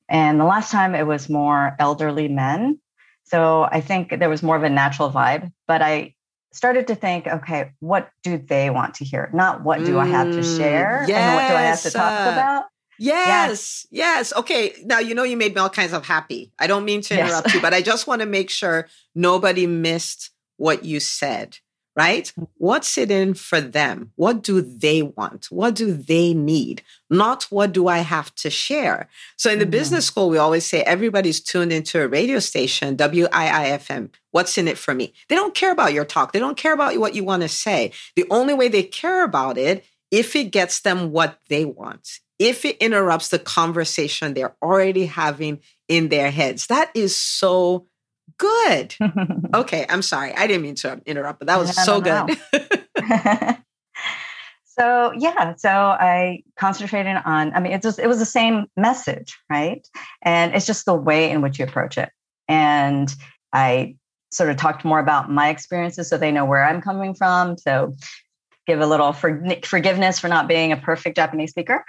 And 0.09 0.39
the 0.39 0.45
last 0.45 0.71
time 0.71 0.95
it 0.95 1.05
was 1.05 1.29
more 1.29 1.75
elderly 1.79 2.27
men. 2.27 2.79
So 3.25 3.63
I 3.63 3.81
think 3.81 4.17
there 4.19 4.29
was 4.29 4.43
more 4.43 4.55
of 4.55 4.63
a 4.63 4.69
natural 4.69 5.11
vibe. 5.11 5.51
But 5.67 5.81
I 5.81 6.15
started 6.51 6.87
to 6.87 6.95
think, 6.95 7.27
okay, 7.27 7.71
what 7.79 8.09
do 8.23 8.37
they 8.37 8.69
want 8.69 8.95
to 8.95 9.05
hear? 9.05 9.29
Not 9.33 9.63
what 9.63 9.83
do 9.83 9.99
I 9.99 10.05
have 10.05 10.31
to 10.31 10.39
mm, 10.39 10.57
share 10.57 11.05
yes. 11.07 11.17
and 11.17 11.35
what 11.35 11.47
do 11.47 11.55
I 11.55 11.61
have 11.61 11.81
to 11.81 11.91
talk 11.91 12.33
about? 12.33 12.65
Yes, 12.97 13.87
yes. 13.91 14.33
Okay. 14.33 14.73
Now, 14.85 14.99
you 14.99 15.15
know, 15.15 15.23
you 15.23 15.37
made 15.37 15.55
me 15.55 15.61
all 15.61 15.69
kinds 15.69 15.93
of 15.93 16.05
happy. 16.05 16.51
I 16.59 16.67
don't 16.67 16.85
mean 16.85 17.01
to 17.01 17.19
interrupt 17.19 17.47
yes. 17.47 17.55
you, 17.55 17.61
but 17.61 17.73
I 17.73 17.81
just 17.81 18.07
want 18.07 18.21
to 18.21 18.25
make 18.25 18.49
sure 18.49 18.87
nobody 19.15 19.67
missed 19.67 20.29
what 20.57 20.85
you 20.85 20.99
said, 20.99 21.57
right? 21.95 22.31
Mm. 22.39 22.47
What's 22.57 22.97
it 22.97 23.11
in 23.11 23.33
for 23.33 23.59
them? 23.59 24.11
What 24.15 24.43
do 24.43 24.61
they 24.61 25.01
want? 25.01 25.47
What 25.47 25.75
do 25.75 25.93
they 25.93 26.33
need? 26.33 26.83
Not 27.09 27.43
what 27.45 27.73
do 27.73 27.87
I 27.87 27.99
have 27.99 28.33
to 28.35 28.49
share? 28.49 29.09
So 29.35 29.51
in 29.51 29.59
the 29.59 29.65
mm-hmm. 29.65 29.71
business 29.71 30.05
school, 30.05 30.29
we 30.29 30.37
always 30.37 30.65
say 30.65 30.81
everybody's 30.83 31.41
tuned 31.41 31.73
into 31.73 32.01
a 32.01 32.07
radio 32.07 32.39
station, 32.39 32.95
WIIFM. 32.95 34.11
What's 34.31 34.57
in 34.57 34.67
it 34.67 34.77
for 34.77 34.93
me? 34.93 35.13
They 35.29 35.35
don't 35.35 35.55
care 35.55 35.71
about 35.71 35.93
your 35.93 36.05
talk. 36.05 36.31
They 36.31 36.39
don't 36.39 36.57
care 36.57 36.73
about 36.73 36.97
what 36.97 37.15
you 37.15 37.23
want 37.23 37.41
to 37.41 37.49
say. 37.49 37.91
The 38.15 38.25
only 38.29 38.53
way 38.53 38.67
they 38.67 38.83
care 38.83 39.23
about 39.23 39.57
it 39.57 39.85
if 40.11 40.35
it 40.35 40.51
gets 40.51 40.81
them 40.81 41.11
what 41.11 41.39
they 41.49 41.65
want 41.65 42.19
if 42.39 42.65
it 42.65 42.77
interrupts 42.77 43.29
the 43.29 43.39
conversation 43.39 44.33
they're 44.33 44.55
already 44.61 45.05
having 45.05 45.59
in 45.87 46.09
their 46.09 46.31
heads. 46.31 46.67
That 46.67 46.91
is 46.95 47.15
so 47.15 47.87
good. 48.37 48.95
okay, 49.53 49.85
I'm 49.89 50.01
sorry. 50.01 50.33
I 50.33 50.47
didn't 50.47 50.63
mean 50.63 50.75
to 50.75 51.01
interrupt, 51.05 51.39
but 51.39 51.47
that 51.47 51.59
was 51.59 51.75
so 51.75 52.01
good. 52.01 52.37
so 54.65 55.13
yeah, 55.17 55.55
so 55.55 55.69
I 55.69 56.43
concentrated 56.57 57.17
on, 57.25 57.53
I 57.53 57.59
mean, 57.59 57.73
it 57.73 57.81
just 57.81 57.99
it 57.99 58.07
was 58.07 58.19
the 58.19 58.25
same 58.25 58.65
message, 58.75 59.37
right? 59.49 59.87
And 60.21 60.55
it's 60.55 60.65
just 60.65 60.85
the 60.85 60.93
way 60.93 61.29
in 61.29 61.41
which 61.41 61.59
you 61.59 61.65
approach 61.65 61.97
it. 61.97 62.09
And 62.47 63.13
I 63.53 63.95
sort 64.31 64.49
of 64.49 64.57
talked 64.57 64.83
more 64.83 64.99
about 64.99 65.29
my 65.29 65.49
experiences 65.49 66.09
so 66.09 66.17
they 66.17 66.31
know 66.31 66.45
where 66.45 66.65
I'm 66.65 66.81
coming 66.81 67.13
from. 67.13 67.57
So 67.57 67.93
give 68.65 68.79
a 68.79 68.87
little 68.87 69.13
for, 69.13 69.43
forgiveness 69.65 70.19
for 70.19 70.27
not 70.27 70.47
being 70.47 70.71
a 70.71 70.77
perfect 70.77 71.15
Japanese 71.15 71.51
speaker. 71.51 71.83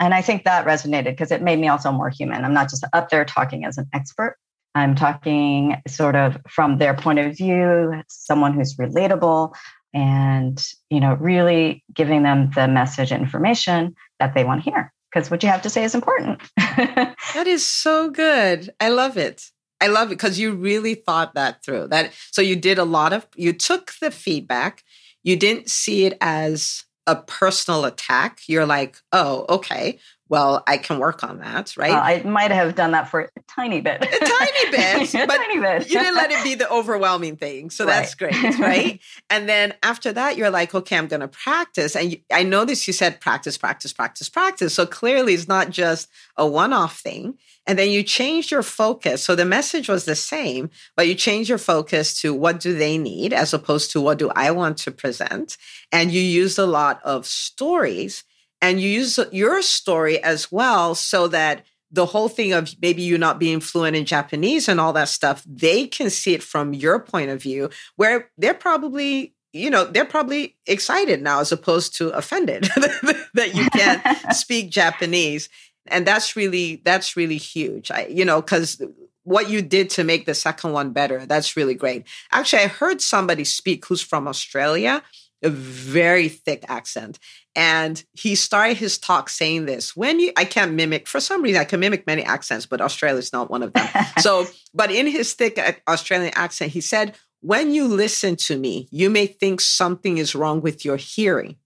And 0.00 0.14
I 0.14 0.22
think 0.22 0.44
that 0.44 0.66
resonated 0.66 1.04
because 1.04 1.30
it 1.30 1.42
made 1.42 1.58
me 1.58 1.68
also 1.68 1.90
more 1.90 2.10
human. 2.10 2.44
I'm 2.44 2.54
not 2.54 2.70
just 2.70 2.84
up 2.92 3.08
there 3.10 3.24
talking 3.24 3.64
as 3.64 3.78
an 3.78 3.86
expert. 3.94 4.36
I'm 4.74 4.94
talking 4.94 5.76
sort 5.86 6.14
of 6.14 6.36
from 6.48 6.78
their 6.78 6.94
point 6.94 7.18
of 7.18 7.36
view, 7.36 8.02
someone 8.08 8.52
who's 8.52 8.76
relatable 8.76 9.54
and, 9.94 10.62
you 10.90 11.00
know, 11.00 11.14
really 11.14 11.82
giving 11.92 12.22
them 12.22 12.50
the 12.54 12.68
message 12.68 13.10
information 13.10 13.94
that 14.20 14.34
they 14.34 14.44
want 14.44 14.62
to 14.62 14.70
hear 14.70 14.92
because 15.12 15.30
what 15.30 15.42
you 15.42 15.48
have 15.48 15.62
to 15.62 15.70
say 15.70 15.84
is 15.84 15.94
important. 15.94 16.40
that 16.56 17.46
is 17.46 17.66
so 17.66 18.10
good. 18.10 18.70
I 18.80 18.90
love 18.90 19.16
it. 19.16 19.50
I 19.80 19.86
love 19.86 20.08
it 20.08 20.16
because 20.16 20.38
you 20.38 20.52
really 20.52 20.94
thought 20.94 21.34
that 21.34 21.64
through. 21.64 21.88
That 21.88 22.12
so 22.30 22.42
you 22.42 22.56
did 22.56 22.78
a 22.78 22.84
lot 22.84 23.12
of 23.12 23.26
you 23.36 23.52
took 23.52 23.92
the 24.00 24.10
feedback, 24.10 24.84
you 25.22 25.36
didn't 25.36 25.70
see 25.70 26.04
it 26.06 26.16
as 26.20 26.84
a 27.06 27.16
personal 27.16 27.84
attack. 27.84 28.40
You're 28.46 28.66
like, 28.66 28.98
oh, 29.12 29.46
okay, 29.48 29.98
well, 30.28 30.62
I 30.66 30.76
can 30.76 30.98
work 30.98 31.24
on 31.24 31.38
that, 31.38 31.74
right? 31.76 31.92
Uh, 31.92 32.00
I 32.00 32.22
might 32.22 32.50
have 32.50 32.74
done 32.74 32.90
that 32.90 33.08
for 33.08 33.20
a 33.20 33.40
tiny 33.48 33.80
bit. 33.80 34.02
a 34.02 34.06
tiny 34.06 34.70
bit. 34.70 35.14
a 35.14 35.26
tiny 35.26 35.60
bit. 35.60 35.88
you 35.88 35.98
didn't 35.98 36.16
let 36.16 36.30
it 36.30 36.44
be 36.44 36.54
the 36.54 36.70
overwhelming 36.70 37.36
thing. 37.36 37.70
So 37.70 37.86
right. 37.86 37.94
that's 37.94 38.14
great, 38.14 38.58
right? 38.58 39.00
and 39.30 39.48
then 39.48 39.74
after 39.82 40.12
that, 40.12 40.36
you're 40.36 40.50
like, 40.50 40.74
okay, 40.74 40.98
I'm 40.98 41.06
going 41.06 41.20
to 41.20 41.28
practice. 41.28 41.96
And 41.96 42.12
you, 42.12 42.18
I 42.30 42.42
noticed 42.42 42.86
you 42.86 42.92
said 42.92 43.20
practice, 43.20 43.56
practice, 43.56 43.92
practice, 43.92 44.28
practice. 44.28 44.74
So 44.74 44.84
clearly 44.84 45.34
it's 45.34 45.48
not 45.48 45.70
just 45.70 46.08
a 46.36 46.46
one 46.46 46.72
off 46.72 46.98
thing. 46.98 47.38
And 47.66 47.78
then 47.78 47.90
you 47.90 48.02
changed 48.02 48.50
your 48.50 48.62
focus. 48.62 49.22
So 49.22 49.34
the 49.34 49.44
message 49.44 49.88
was 49.88 50.04
the 50.06 50.14
same, 50.14 50.70
but 50.96 51.06
you 51.06 51.14
changed 51.14 51.50
your 51.50 51.58
focus 51.58 52.18
to 52.22 52.32
what 52.32 52.60
do 52.60 52.76
they 52.76 52.96
need 52.96 53.34
as 53.34 53.52
opposed 53.52 53.92
to 53.92 54.00
what 54.00 54.18
do 54.18 54.30
I 54.34 54.50
want 54.52 54.78
to 54.78 54.90
present. 54.90 55.58
And 55.92 56.10
you 56.10 56.22
used 56.22 56.58
a 56.58 56.66
lot 56.66 57.00
of 57.04 57.26
stories 57.26 58.24
and 58.60 58.80
you 58.80 58.88
use 58.88 59.18
your 59.32 59.62
story 59.62 60.22
as 60.22 60.50
well 60.50 60.94
so 60.94 61.28
that 61.28 61.64
the 61.90 62.06
whole 62.06 62.28
thing 62.28 62.52
of 62.52 62.74
maybe 62.82 63.02
you 63.02 63.16
not 63.16 63.38
being 63.38 63.60
fluent 63.60 63.96
in 63.96 64.04
Japanese 64.04 64.68
and 64.68 64.80
all 64.80 64.92
that 64.92 65.08
stuff, 65.08 65.42
they 65.46 65.86
can 65.86 66.10
see 66.10 66.34
it 66.34 66.42
from 66.42 66.74
your 66.74 66.98
point 66.98 67.30
of 67.30 67.40
view, 67.42 67.70
where 67.96 68.30
they're 68.36 68.54
probably, 68.54 69.34
you 69.52 69.70
know, 69.70 69.84
they're 69.84 70.04
probably 70.04 70.56
excited 70.66 71.22
now 71.22 71.40
as 71.40 71.52
opposed 71.52 71.96
to 71.96 72.10
offended 72.10 72.64
that 73.34 73.54
you 73.54 73.68
can't 73.70 74.02
speak 74.34 74.70
Japanese. 74.70 75.48
And 75.86 76.06
that's 76.06 76.36
really, 76.36 76.82
that's 76.84 77.16
really 77.16 77.38
huge. 77.38 77.90
I, 77.90 78.06
you 78.06 78.24
know, 78.24 78.42
because 78.42 78.82
what 79.22 79.48
you 79.48 79.62
did 79.62 79.88
to 79.90 80.04
make 80.04 80.26
the 80.26 80.34
second 80.34 80.72
one 80.72 80.92
better, 80.92 81.24
that's 81.24 81.56
really 81.56 81.74
great. 81.74 82.06
Actually, 82.32 82.64
I 82.64 82.68
heard 82.68 83.00
somebody 83.00 83.44
speak 83.44 83.86
who's 83.86 84.02
from 84.02 84.28
Australia, 84.28 85.02
a 85.42 85.50
very 85.50 86.28
thick 86.28 86.64
accent. 86.68 87.18
And 87.54 88.02
he 88.12 88.34
started 88.34 88.76
his 88.76 88.98
talk 88.98 89.28
saying 89.28 89.66
this 89.66 89.96
when 89.96 90.20
you, 90.20 90.32
I 90.36 90.44
can't 90.44 90.74
mimic, 90.74 91.06
for 91.06 91.20
some 91.20 91.42
reason, 91.42 91.60
I 91.60 91.64
can 91.64 91.80
mimic 91.80 92.06
many 92.06 92.22
accents, 92.22 92.66
but 92.66 92.80
Australia 92.80 93.18
is 93.18 93.32
not 93.32 93.50
one 93.50 93.62
of 93.62 93.72
them. 93.72 93.88
so, 94.18 94.46
but 94.74 94.90
in 94.90 95.06
his 95.06 95.34
thick 95.34 95.82
Australian 95.88 96.32
accent, 96.34 96.72
he 96.72 96.80
said, 96.80 97.16
When 97.40 97.72
you 97.72 97.86
listen 97.86 98.36
to 98.36 98.58
me, 98.58 98.88
you 98.90 99.10
may 99.10 99.26
think 99.26 99.60
something 99.60 100.18
is 100.18 100.34
wrong 100.34 100.60
with 100.60 100.84
your 100.84 100.96
hearing. 100.96 101.56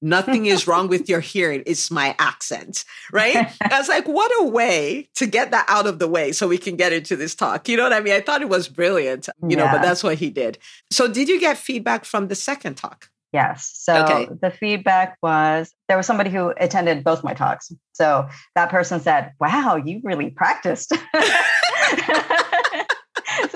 Nothing 0.00 0.46
is 0.46 0.68
wrong 0.68 0.86
with 0.86 1.08
your 1.08 1.18
hearing. 1.20 1.64
It's 1.66 1.90
my 1.90 2.14
accent, 2.20 2.84
right? 3.12 3.52
I 3.60 3.78
was 3.78 3.88
like, 3.88 4.06
what 4.06 4.30
a 4.40 4.44
way 4.44 5.08
to 5.16 5.26
get 5.26 5.50
that 5.50 5.64
out 5.68 5.88
of 5.88 5.98
the 5.98 6.06
way 6.06 6.30
so 6.30 6.46
we 6.46 6.58
can 6.58 6.76
get 6.76 6.92
into 6.92 7.16
this 7.16 7.34
talk. 7.34 7.68
You 7.68 7.76
know 7.76 7.82
what 7.82 7.92
I 7.92 8.00
mean? 8.00 8.12
I 8.12 8.20
thought 8.20 8.40
it 8.40 8.48
was 8.48 8.68
brilliant, 8.68 9.28
you 9.42 9.50
yeah. 9.50 9.56
know, 9.56 9.72
but 9.72 9.82
that's 9.82 10.04
what 10.04 10.18
he 10.18 10.30
did. 10.30 10.58
So, 10.92 11.08
did 11.08 11.28
you 11.28 11.40
get 11.40 11.58
feedback 11.58 12.04
from 12.04 12.28
the 12.28 12.36
second 12.36 12.76
talk? 12.76 13.10
Yes. 13.32 13.70
So 13.74 14.04
okay. 14.04 14.28
the 14.40 14.50
feedback 14.50 15.18
was 15.22 15.72
there 15.88 15.96
was 15.96 16.06
somebody 16.06 16.30
who 16.30 16.54
attended 16.56 17.04
both 17.04 17.22
my 17.22 17.34
talks. 17.34 17.70
So 17.92 18.26
that 18.54 18.70
person 18.70 19.00
said, 19.00 19.32
Wow, 19.38 19.76
you 19.76 20.00
really 20.02 20.30
practiced. 20.30 20.90
so 20.90 20.98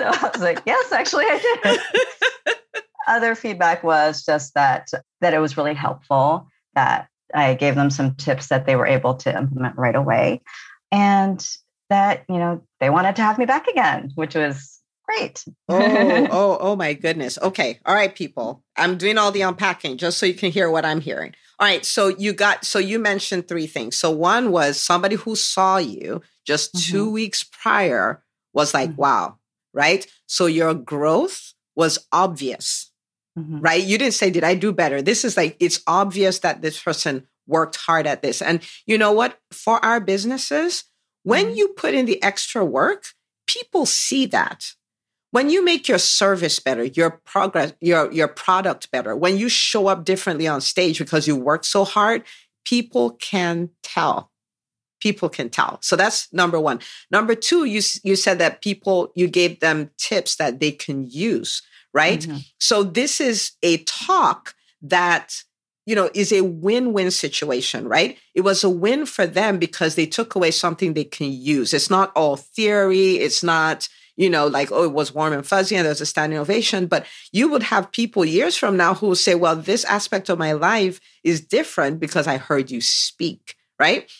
I 0.05 0.29
was 0.33 0.41
like, 0.41 0.61
Yes, 0.65 0.91
actually, 0.91 1.25
I 1.27 1.59
did. 1.63 2.55
Other 3.07 3.35
feedback 3.35 3.83
was 3.83 4.23
just 4.23 4.53
that 4.53 4.89
that 5.21 5.33
it 5.33 5.39
was 5.39 5.57
really 5.57 5.73
helpful, 5.73 6.47
that 6.75 7.07
I 7.33 7.55
gave 7.55 7.75
them 7.75 7.89
some 7.89 8.15
tips 8.15 8.47
that 8.47 8.65
they 8.65 8.75
were 8.75 8.87
able 8.87 9.15
to 9.15 9.35
implement 9.35 9.75
right 9.75 9.95
away. 9.95 10.41
And 10.91 11.43
that, 11.89 12.23
you 12.29 12.37
know, 12.37 12.63
they 12.79 12.89
wanted 12.89 13.15
to 13.15 13.23
have 13.23 13.37
me 13.37 13.45
back 13.45 13.67
again, 13.67 14.11
which 14.15 14.35
was 14.35 14.72
Great. 15.05 15.43
oh, 15.69 16.27
oh, 16.31 16.57
oh 16.59 16.75
my 16.75 16.93
goodness. 16.93 17.37
Okay. 17.41 17.79
All 17.85 17.95
right, 17.95 18.13
people. 18.13 18.63
I'm 18.77 18.97
doing 18.97 19.17
all 19.17 19.31
the 19.31 19.41
unpacking 19.41 19.97
just 19.97 20.17
so 20.17 20.25
you 20.25 20.33
can 20.33 20.51
hear 20.51 20.69
what 20.69 20.85
I'm 20.85 21.01
hearing. 21.01 21.33
All 21.59 21.67
right. 21.67 21.85
So 21.85 22.07
you 22.07 22.33
got, 22.33 22.65
so 22.65 22.79
you 22.79 22.99
mentioned 22.99 23.47
three 23.47 23.67
things. 23.67 23.97
So 23.97 24.11
one 24.11 24.51
was 24.51 24.79
somebody 24.79 25.15
who 25.15 25.35
saw 25.35 25.77
you 25.77 26.21
just 26.45 26.73
mm-hmm. 26.73 26.91
two 26.91 27.11
weeks 27.11 27.43
prior 27.43 28.23
was 28.53 28.73
like, 28.73 28.91
mm-hmm. 28.91 29.01
wow, 29.01 29.37
right? 29.73 30.05
So 30.25 30.45
your 30.45 30.73
growth 30.73 31.53
was 31.75 32.07
obvious, 32.11 32.91
mm-hmm. 33.37 33.59
right? 33.59 33.83
You 33.83 33.97
didn't 33.97 34.13
say, 34.13 34.29
did 34.29 34.43
I 34.43 34.55
do 34.55 34.71
better? 34.71 35.01
This 35.01 35.25
is 35.25 35.37
like, 35.37 35.57
it's 35.59 35.81
obvious 35.87 36.39
that 36.39 36.61
this 36.61 36.81
person 36.81 37.27
worked 37.47 37.75
hard 37.75 38.07
at 38.07 38.21
this. 38.21 38.41
And 38.41 38.61
you 38.85 38.97
know 38.97 39.11
what? 39.11 39.37
For 39.51 39.83
our 39.83 39.99
businesses, 39.99 40.85
when 41.23 41.47
mm-hmm. 41.47 41.55
you 41.55 41.67
put 41.69 41.93
in 41.93 42.05
the 42.05 42.21
extra 42.23 42.63
work, 42.63 43.05
people 43.47 43.85
see 43.85 44.25
that 44.27 44.73
when 45.33 45.49
you 45.49 45.65
make 45.65 45.87
your 45.87 45.97
service 45.97 46.59
better, 46.59 46.83
your 46.83 47.09
progress, 47.09 47.73
your 47.81 48.11
your 48.11 48.27
product 48.27 48.91
better, 48.91 49.15
when 49.15 49.35
you 49.35 49.49
show 49.49 49.87
up 49.87 50.05
differently 50.05 50.47
on 50.47 50.61
stage 50.61 50.99
because 50.99 51.27
you 51.27 51.35
work 51.35 51.63
so 51.63 51.83
hard, 51.83 52.21
people 52.65 53.09
can 53.13 53.71
tell. 53.81 54.29
People 55.01 55.29
can 55.29 55.49
tell. 55.49 55.79
So 55.81 55.95
that's 55.95 56.31
number 56.31 56.59
one. 56.59 56.81
Number 57.09 57.33
two, 57.33 57.65
you 57.65 57.81
you 58.03 58.15
said 58.15 58.37
that 58.37 58.61
people 58.61 59.11
you 59.15 59.27
gave 59.27 59.59
them 59.59 59.89
tips 59.97 60.35
that 60.35 60.59
they 60.59 60.71
can 60.71 61.07
use, 61.09 61.63
right? 61.95 62.19
Mm-hmm. 62.19 62.37
So 62.59 62.83
this 62.83 63.19
is 63.19 63.53
a 63.63 63.77
talk 63.85 64.53
that 64.83 65.41
you 65.87 65.95
know 65.95 66.11
is 66.13 66.31
a 66.31 66.41
win-win 66.41 67.11
situation 67.11 67.89
right 67.89 68.17
it 68.33 68.41
was 68.41 68.63
a 68.63 68.69
win 68.69 69.05
for 69.05 69.25
them 69.25 69.57
because 69.57 69.95
they 69.95 70.05
took 70.05 70.33
away 70.33 70.49
something 70.49 70.93
they 70.93 71.03
can 71.03 71.29
use 71.29 71.73
it's 71.73 71.89
not 71.89 72.09
all 72.15 72.37
theory 72.37 73.15
it's 73.15 73.43
not 73.43 73.89
you 74.15 74.29
know, 74.29 74.47
like, 74.47 74.71
oh, 74.71 74.83
it 74.83 74.91
was 74.91 75.13
warm 75.13 75.33
and 75.33 75.45
fuzzy 75.45 75.75
and 75.75 75.85
there's 75.85 76.01
a 76.01 76.05
standing 76.05 76.39
ovation. 76.39 76.87
But 76.87 77.05
you 77.31 77.49
would 77.49 77.63
have 77.63 77.91
people 77.91 78.25
years 78.25 78.55
from 78.55 78.77
now 78.77 78.93
who 78.93 79.07
will 79.07 79.15
say, 79.15 79.35
well, 79.35 79.55
this 79.55 79.83
aspect 79.85 80.29
of 80.29 80.39
my 80.39 80.53
life 80.53 80.99
is 81.23 81.41
different 81.41 81.99
because 81.99 82.27
I 82.27 82.37
heard 82.37 82.71
you 82.71 82.81
speak, 82.81 83.55
right? 83.79 84.11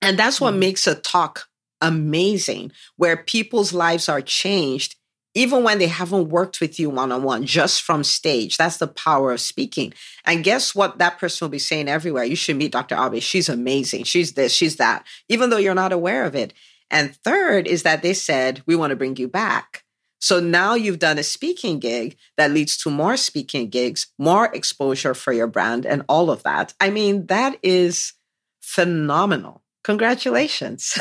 And 0.00 0.18
that's 0.18 0.40
what 0.40 0.52
mm-hmm. 0.52 0.60
makes 0.60 0.86
a 0.86 0.94
talk 0.94 1.48
amazing, 1.80 2.72
where 2.96 3.16
people's 3.16 3.72
lives 3.72 4.08
are 4.08 4.20
changed 4.20 4.96
even 5.34 5.62
when 5.62 5.78
they 5.78 5.86
haven't 5.86 6.28
worked 6.28 6.60
with 6.60 6.78
you 6.78 6.90
one 6.90 7.10
on 7.10 7.22
one, 7.22 7.46
just 7.46 7.82
from 7.82 8.04
stage. 8.04 8.56
That's 8.56 8.76
the 8.76 8.86
power 8.86 9.32
of 9.32 9.40
speaking. 9.40 9.94
And 10.26 10.44
guess 10.44 10.74
what? 10.74 10.98
That 10.98 11.18
person 11.18 11.46
will 11.46 11.50
be 11.50 11.58
saying 11.58 11.88
everywhere. 11.88 12.24
You 12.24 12.36
should 12.36 12.56
meet 12.56 12.72
Dr. 12.72 12.96
Abe. 12.96 13.22
She's 13.22 13.48
amazing. 13.48 14.04
She's 14.04 14.34
this, 14.34 14.52
she's 14.52 14.76
that, 14.76 15.06
even 15.28 15.50
though 15.50 15.56
you're 15.56 15.74
not 15.74 15.92
aware 15.92 16.24
of 16.24 16.34
it. 16.34 16.52
And 16.92 17.16
third 17.16 17.66
is 17.66 17.82
that 17.82 18.02
they 18.02 18.14
said, 18.14 18.62
we 18.66 18.76
want 18.76 18.90
to 18.90 18.96
bring 18.96 19.16
you 19.16 19.26
back. 19.26 19.84
So 20.20 20.38
now 20.38 20.74
you've 20.74 21.00
done 21.00 21.18
a 21.18 21.24
speaking 21.24 21.80
gig 21.80 22.16
that 22.36 22.52
leads 22.52 22.76
to 22.78 22.90
more 22.90 23.16
speaking 23.16 23.70
gigs, 23.70 24.06
more 24.18 24.54
exposure 24.54 25.14
for 25.14 25.32
your 25.32 25.48
brand, 25.48 25.84
and 25.84 26.04
all 26.08 26.30
of 26.30 26.44
that. 26.44 26.74
I 26.78 26.90
mean, 26.90 27.26
that 27.26 27.58
is 27.64 28.12
phenomenal. 28.60 29.62
Congratulations. 29.82 30.92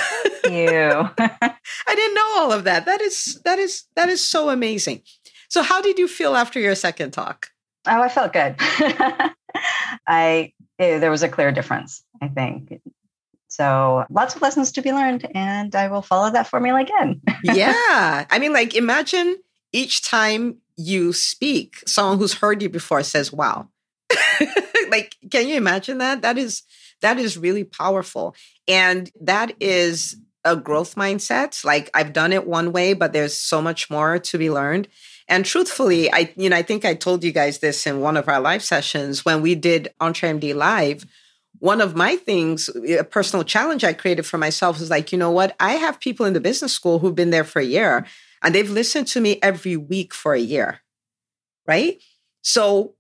Thank 0.42 0.54
you. 0.56 1.10
I 1.20 1.96
didn't 1.96 2.16
know 2.16 2.32
all 2.38 2.52
of 2.52 2.64
that. 2.64 2.86
That 2.86 3.00
is 3.00 3.40
that 3.46 3.60
is 3.60 3.84
that 3.96 4.10
is 4.10 4.26
so 4.26 4.50
amazing. 4.50 5.04
So 5.50 5.62
how 5.62 5.84
did 5.84 6.00
you 6.00 6.08
feel 6.08 6.36
after 6.36 6.60
your 6.60 6.74
second 6.74 7.12
talk? 7.12 7.52
Oh, 7.86 8.02
I 8.02 8.10
felt 8.10 8.34
good. 8.34 8.56
I 10.08 10.54
eh, 10.80 10.98
there 10.98 11.12
was 11.12 11.22
a 11.22 11.30
clear 11.30 11.52
difference, 11.52 12.04
I 12.22 12.28
think. 12.28 12.82
So 13.52 14.06
lots 14.10 14.34
of 14.34 14.42
lessons 14.42 14.72
to 14.72 14.82
be 14.82 14.94
learned, 14.94 15.28
and 15.36 15.76
I 15.76 15.90
will 15.90 16.02
follow 16.02 16.32
that 16.32 16.48
formula 16.48 16.80
again. 16.80 17.20
yeah. 17.44 18.26
I 18.30 18.40
mean, 18.40 18.54
like, 18.54 18.76
imagine 18.76 19.36
each 19.74 20.04
time 20.04 20.60
you 20.78 21.12
speak, 21.12 21.84
someone 21.86 22.18
who's 22.18 22.36
heard 22.36 22.62
you 22.62 22.70
before 22.70 23.04
says, 23.04 23.34
wow. 23.34 23.68
like, 24.90 25.18
can 25.30 25.50
you 25.50 25.58
imagine 25.58 25.98
that? 25.98 26.22
That 26.22 26.38
is 26.38 26.64
that 27.02 27.20
is 27.20 27.38
really 27.38 27.66
powerful. 27.66 28.36
And 28.70 29.12
that 29.20 29.52
is 29.60 30.16
a 30.46 30.56
growth 30.56 30.96
mindset. 30.96 31.66
Like 31.66 31.90
I've 31.94 32.14
done 32.14 32.32
it 32.32 32.48
one 32.48 32.72
way, 32.72 32.94
but 32.94 33.12
there's 33.12 33.38
so 33.38 33.62
much 33.62 33.90
more 33.90 34.18
to 34.18 34.38
be 34.38 34.50
learned. 34.50 34.88
And 35.28 35.44
truthfully, 35.44 36.10
I 36.14 36.34
you 36.38 36.50
know, 36.50 36.56
I 36.56 36.62
think 36.62 36.86
I 36.86 36.94
told 36.94 37.22
you 37.26 37.34
guys 37.34 37.60
this 37.60 37.86
in 37.86 38.00
one 38.00 38.16
of 38.16 38.30
our 38.30 38.40
live 38.40 38.64
sessions 38.64 39.26
when 39.26 39.42
we 39.42 39.56
did 39.56 39.90
EntreMD 40.00 40.56
Live 40.56 41.06
one 41.62 41.80
of 41.80 41.96
my 41.96 42.16
things, 42.16 42.70
a 42.70 43.04
personal 43.04 43.46
challenge 43.46 43.84
I 43.84 43.94
created 43.94 44.26
for 44.26 44.40
myself 44.40 44.82
is 44.82 44.90
like, 44.90 45.12
you 45.12 45.18
know 45.20 45.30
what? 45.30 45.56
I 45.60 45.74
have 45.74 46.00
people 46.00 46.26
in 46.26 46.34
the 46.34 46.40
business 46.40 46.74
school 46.74 46.98
who've 46.98 47.14
been 47.14 47.30
there 47.30 47.44
for 47.44 47.60
a 47.60 47.66
year 47.66 48.08
and 48.42 48.56
they've 48.56 48.70
listened 48.70 49.06
to 49.10 49.22
me 49.22 49.38
every 49.44 49.78
week 49.78 50.12
for 50.12 50.34
a 50.34 50.40
year. 50.40 50.82
Right. 51.68 52.02
So 52.42 52.96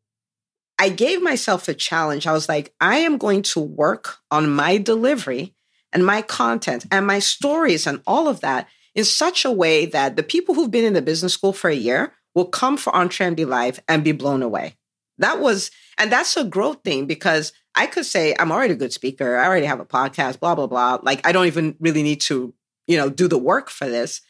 I 0.77 0.89
gave 0.89 1.23
myself 1.23 1.67
a 1.67 1.73
challenge. 1.73 2.27
I 2.27 2.33
was 2.33 2.47
like, 2.47 2.71
I 2.79 2.97
am 2.97 3.17
going 3.17 3.41
to 3.41 3.59
work 3.59 4.17
on 4.29 4.51
my 4.51 4.77
delivery 4.77 5.55
and 5.91 6.05
my 6.05 6.21
content 6.21 6.85
and 6.91 7.07
my 7.07 7.17
stories 7.17 7.87
and 7.87 8.03
all 8.05 8.27
of 8.27 8.41
that 8.41 8.67
in 8.93 9.05
such 9.05 9.43
a 9.43 9.51
way 9.51 9.87
that 9.87 10.17
the 10.17 10.23
people 10.23 10.53
who've 10.53 10.69
been 10.69 10.85
in 10.85 10.93
the 10.93 11.01
business 11.01 11.33
school 11.33 11.51
for 11.51 11.71
a 11.71 11.75
year 11.75 12.13
will 12.35 12.45
come 12.45 12.77
for 12.77 12.93
EntreMD 12.93 13.47
Live 13.47 13.79
and 13.87 14.03
be 14.03 14.11
blown 14.11 14.43
away. 14.43 14.77
That 15.17 15.39
was, 15.39 15.71
and 15.97 16.11
that's 16.11 16.37
a 16.37 16.43
growth 16.43 16.83
thing 16.83 17.07
because 17.07 17.53
I 17.75 17.87
could 17.87 18.05
say 18.05 18.35
I'm 18.37 18.51
already 18.51 18.73
a 18.73 18.77
good 18.77 18.93
speaker. 18.93 19.37
I 19.37 19.45
already 19.45 19.65
have 19.65 19.79
a 19.79 19.85
podcast, 19.85 20.39
blah, 20.39 20.55
blah, 20.55 20.67
blah. 20.67 20.99
Like 21.01 21.25
I 21.25 21.31
don't 21.31 21.47
even 21.47 21.75
really 21.79 22.03
need 22.03 22.21
to, 22.21 22.53
you 22.87 22.97
know, 22.97 23.09
do 23.09 23.27
the 23.27 23.37
work 23.37 23.69
for 23.69 23.87
this. 23.87 24.21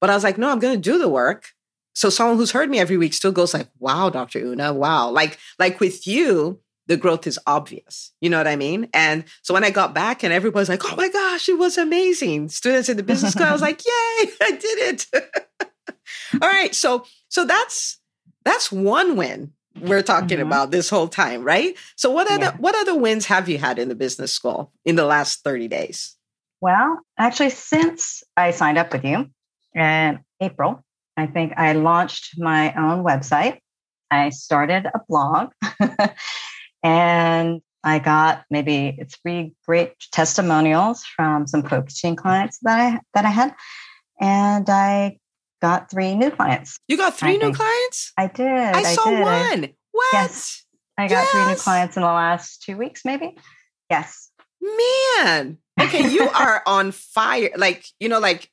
But 0.00 0.10
I 0.10 0.14
was 0.14 0.24
like, 0.24 0.38
no, 0.38 0.50
I'm 0.50 0.58
going 0.58 0.74
to 0.74 0.80
do 0.80 0.98
the 0.98 1.08
work. 1.08 1.50
So 1.94 2.08
someone 2.08 2.36
who's 2.36 2.52
heard 2.52 2.70
me 2.70 2.78
every 2.78 2.96
week 2.96 3.12
still 3.14 3.32
goes 3.32 3.52
like, 3.52 3.68
wow, 3.78 4.10
Dr. 4.10 4.38
Una, 4.38 4.72
wow. 4.72 5.10
Like, 5.10 5.38
like 5.58 5.80
with 5.80 6.06
you, 6.06 6.60
the 6.86 6.96
growth 6.96 7.26
is 7.26 7.38
obvious. 7.46 8.12
You 8.20 8.30
know 8.30 8.38
what 8.38 8.46
I 8.46 8.56
mean? 8.56 8.88
And 8.94 9.24
so 9.42 9.54
when 9.54 9.64
I 9.64 9.70
got 9.70 9.94
back 9.94 10.22
and 10.22 10.32
everybody's 10.32 10.68
like, 10.68 10.84
oh 10.90 10.96
my 10.96 11.08
gosh, 11.08 11.48
it 11.48 11.58
was 11.58 11.78
amazing. 11.78 12.48
Students 12.48 12.88
in 12.88 12.96
the 12.96 13.02
business 13.02 13.32
school, 13.32 13.46
I 13.46 13.52
was 13.52 13.60
like, 13.60 13.82
yay, 13.84 14.30
I 14.40 14.50
did 14.52 14.78
it. 14.78 15.06
All 16.42 16.48
right. 16.48 16.74
So, 16.74 17.04
so 17.28 17.44
that's, 17.44 17.98
that's 18.44 18.72
one 18.72 19.16
win 19.16 19.52
we're 19.78 20.02
talking 20.02 20.38
mm-hmm. 20.38 20.46
about 20.46 20.70
this 20.70 20.90
whole 20.90 21.08
time, 21.08 21.42
right? 21.42 21.76
So 21.96 22.10
what 22.10 22.30
other 22.30 22.46
yeah. 22.46 22.56
what 22.58 22.74
other 22.74 22.94
wins 22.94 23.26
have 23.26 23.48
you 23.48 23.58
had 23.58 23.78
in 23.78 23.88
the 23.88 23.94
business 23.94 24.32
school 24.32 24.72
in 24.84 24.96
the 24.96 25.04
last 25.04 25.44
30 25.44 25.68
days? 25.68 26.16
Well, 26.60 27.00
actually 27.18 27.50
since 27.50 28.22
I 28.36 28.50
signed 28.50 28.78
up 28.78 28.92
with 28.92 29.04
you 29.04 29.30
in 29.74 30.20
April, 30.40 30.84
I 31.16 31.26
think 31.26 31.52
I 31.56 31.72
launched 31.72 32.38
my 32.38 32.74
own 32.74 33.04
website. 33.04 33.58
I 34.10 34.30
started 34.30 34.86
a 34.86 35.00
blog 35.08 35.52
and 36.82 37.62
I 37.82 37.98
got 37.98 38.44
maybe 38.50 38.98
three 39.22 39.52
great 39.66 39.92
testimonials 40.12 41.04
from 41.04 41.46
some 41.46 41.62
coaching 41.62 42.16
clients 42.16 42.58
that 42.62 42.78
I 42.78 43.00
that 43.14 43.24
I 43.24 43.30
had. 43.30 43.54
And 44.20 44.68
I 44.68 45.18
got 45.60 45.90
three 45.90 46.14
new 46.14 46.30
clients. 46.30 46.78
You 46.88 46.96
got 46.96 47.16
three 47.16 47.34
I 47.34 47.36
new 47.36 47.40
think. 47.40 47.56
clients? 47.56 48.12
I 48.16 48.26
did. 48.26 48.46
I, 48.46 48.78
I 48.80 48.82
saw 48.94 49.04
did. 49.10 49.20
one. 49.20 49.68
What? 49.92 50.08
Yes. 50.12 50.64
I 50.98 51.08
got 51.08 51.22
yes. 51.22 51.30
three 51.30 51.46
new 51.46 51.56
clients 51.56 51.96
in 51.96 52.02
the 52.02 52.08
last 52.08 52.62
two 52.62 52.76
weeks, 52.76 53.04
maybe. 53.04 53.36
Yes. 53.88 54.30
Man, 54.60 55.58
Okay, 55.80 56.08
you 56.10 56.28
are 56.34 56.62
on 56.66 56.92
fire. 56.92 57.50
Like, 57.56 57.86
you 57.98 58.08
know, 58.08 58.18
like 58.18 58.50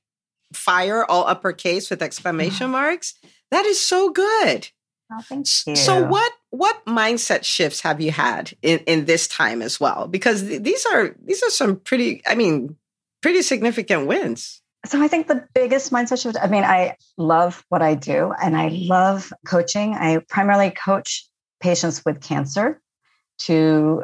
fire 0.54 1.06
all 1.06 1.28
uppercase 1.28 1.90
with 1.90 2.02
exclamation 2.02 2.72
marks. 2.72 3.14
That 3.52 3.66
is 3.66 3.80
so 3.80 4.10
good. 4.12 4.70
Oh, 5.12 5.22
thank 5.22 5.46
you. 5.66 5.76
So 5.76 6.04
what 6.06 6.34
what 6.50 6.86
mindset 6.86 7.44
shifts 7.44 7.82
have 7.82 8.02
you 8.02 8.12
had 8.12 8.54
in, 8.62 8.80
in 8.80 9.06
this 9.06 9.28
time 9.28 9.62
as 9.62 9.80
well? 9.80 10.08
Because 10.08 10.42
th- 10.44 10.62
these 10.62 10.86
are 10.86 11.16
these 11.24 11.42
are 11.44 11.50
some 11.50 11.78
pretty, 11.78 12.22
I 12.28 12.36
mean, 12.36 12.76
pretty 13.22 13.42
significant 13.42 14.08
wins. 14.08 14.62
So 14.86 15.02
I 15.02 15.08
think 15.08 15.28
the 15.28 15.46
biggest 15.54 15.92
mindset 15.92 16.22
shift, 16.22 16.38
I 16.42 16.48
mean, 16.48 16.64
I 16.64 16.96
love 17.18 17.64
what 17.70 17.82
I 17.82 17.96
do 17.96 18.34
and 18.42 18.56
I 18.56 18.70
love 18.70 19.34
coaching. 19.46 19.96
I 19.96 20.20
primarily 20.30 20.72
coach 20.72 21.28
patients 21.60 22.04
with 22.06 22.22
cancer 22.22 22.80
to 23.40 24.04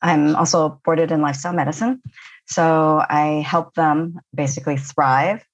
I'm 0.00 0.34
also 0.34 0.80
boarded 0.84 1.12
in 1.12 1.22
lifestyle 1.22 1.52
medicine. 1.52 2.02
So 2.46 3.04
I 3.08 3.44
help 3.46 3.74
them 3.74 4.18
basically 4.34 4.76
thrive, 4.76 5.44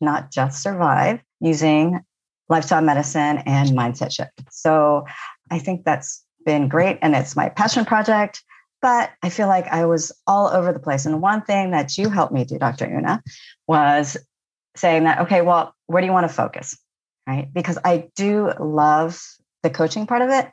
not 0.00 0.32
just 0.32 0.62
survive, 0.62 1.20
using 1.40 2.00
lifestyle 2.48 2.82
medicine 2.82 3.38
and 3.46 3.70
mindset 3.70 4.12
shift. 4.12 4.32
So 4.50 5.04
I 5.50 5.58
think 5.58 5.84
that's 5.84 6.24
been 6.46 6.68
great 6.68 6.98
and 7.02 7.14
it's 7.14 7.36
my 7.36 7.50
passion 7.50 7.84
project. 7.84 8.42
But 8.82 9.10
I 9.22 9.28
feel 9.28 9.46
like 9.46 9.66
I 9.66 9.84
was 9.84 10.12
all 10.26 10.48
over 10.48 10.72
the 10.72 10.78
place. 10.78 11.06
And 11.06 11.20
one 11.20 11.42
thing 11.42 11.72
that 11.72 11.98
you 11.98 12.08
helped 12.08 12.32
me 12.32 12.44
do, 12.44 12.58
Dr. 12.58 12.86
Una, 12.86 13.22
was 13.66 14.16
saying 14.76 15.04
that, 15.04 15.20
okay, 15.20 15.42
well, 15.42 15.74
where 15.86 16.00
do 16.00 16.06
you 16.06 16.12
want 16.12 16.28
to 16.28 16.34
focus? 16.34 16.78
Right. 17.26 17.52
Because 17.52 17.78
I 17.84 18.08
do 18.16 18.52
love 18.58 19.20
the 19.62 19.70
coaching 19.70 20.06
part 20.06 20.22
of 20.22 20.30
it, 20.30 20.50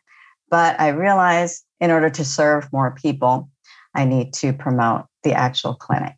but 0.50 0.80
I 0.80 0.90
realize 0.90 1.64
in 1.80 1.92
order 1.92 2.10
to 2.10 2.26
serve 2.26 2.72
more 2.74 2.92
people, 2.92 3.50
I 3.96 4.06
need 4.06 4.34
to 4.36 4.54
promote 4.54 5.06
the 5.24 5.34
actual 5.34 5.76
clinic. 5.76 6.16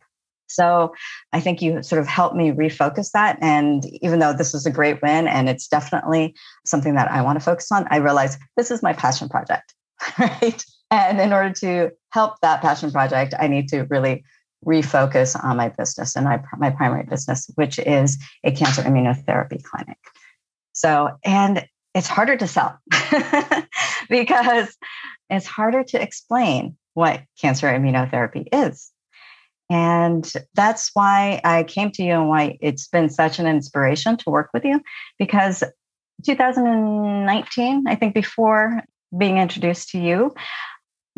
So 0.48 0.92
I 1.32 1.40
think 1.40 1.62
you 1.62 1.82
sort 1.82 2.00
of 2.00 2.08
helped 2.08 2.34
me 2.34 2.50
refocus 2.50 3.12
that. 3.12 3.38
And 3.40 3.84
even 4.02 4.18
though 4.18 4.32
this 4.32 4.52
is 4.52 4.66
a 4.66 4.70
great 4.70 5.00
win 5.00 5.28
and 5.28 5.48
it's 5.48 5.68
definitely 5.68 6.34
something 6.66 6.94
that 6.96 7.10
I 7.10 7.22
want 7.22 7.38
to 7.38 7.44
focus 7.44 7.70
on, 7.70 7.86
I 7.90 7.98
realize 7.98 8.36
this 8.56 8.70
is 8.70 8.82
my 8.82 8.92
passion 8.92 9.28
project, 9.28 9.74
right? 10.18 10.64
And 10.90 11.20
in 11.20 11.32
order 11.32 11.52
to 11.60 11.90
help 12.10 12.34
that 12.42 12.60
passion 12.60 12.90
project, 12.90 13.34
I 13.38 13.46
need 13.46 13.68
to 13.68 13.82
really 13.84 14.24
refocus 14.66 15.42
on 15.42 15.56
my 15.56 15.68
business 15.68 16.16
and 16.16 16.24
my, 16.24 16.42
my 16.58 16.70
primary 16.70 17.04
business, 17.04 17.48
which 17.54 17.78
is 17.78 18.18
a 18.44 18.52
cancer 18.52 18.82
immunotherapy 18.82 19.62
clinic. 19.62 19.98
So, 20.72 21.10
and 21.24 21.66
it's 21.94 22.08
harder 22.08 22.36
to 22.36 22.46
sell 22.46 22.78
because 24.08 24.76
it's 25.28 25.46
harder 25.46 25.82
to 25.84 26.02
explain 26.02 26.76
what 26.94 27.22
cancer 27.40 27.66
immunotherapy 27.68 28.48
is. 28.52 28.90
And 29.70 30.30
that's 30.54 30.90
why 30.94 31.40
I 31.44 31.62
came 31.62 31.92
to 31.92 32.02
you 32.02 32.12
and 32.12 32.28
why 32.28 32.58
it's 32.60 32.88
been 32.88 33.08
such 33.08 33.38
an 33.38 33.46
inspiration 33.46 34.16
to 34.18 34.30
work 34.30 34.50
with 34.52 34.64
you 34.64 34.80
because 35.18 35.62
2019, 36.26 37.84
I 37.86 37.94
think 37.94 38.14
before 38.14 38.82
being 39.16 39.38
introduced 39.38 39.90
to 39.90 39.98
you, 39.98 40.34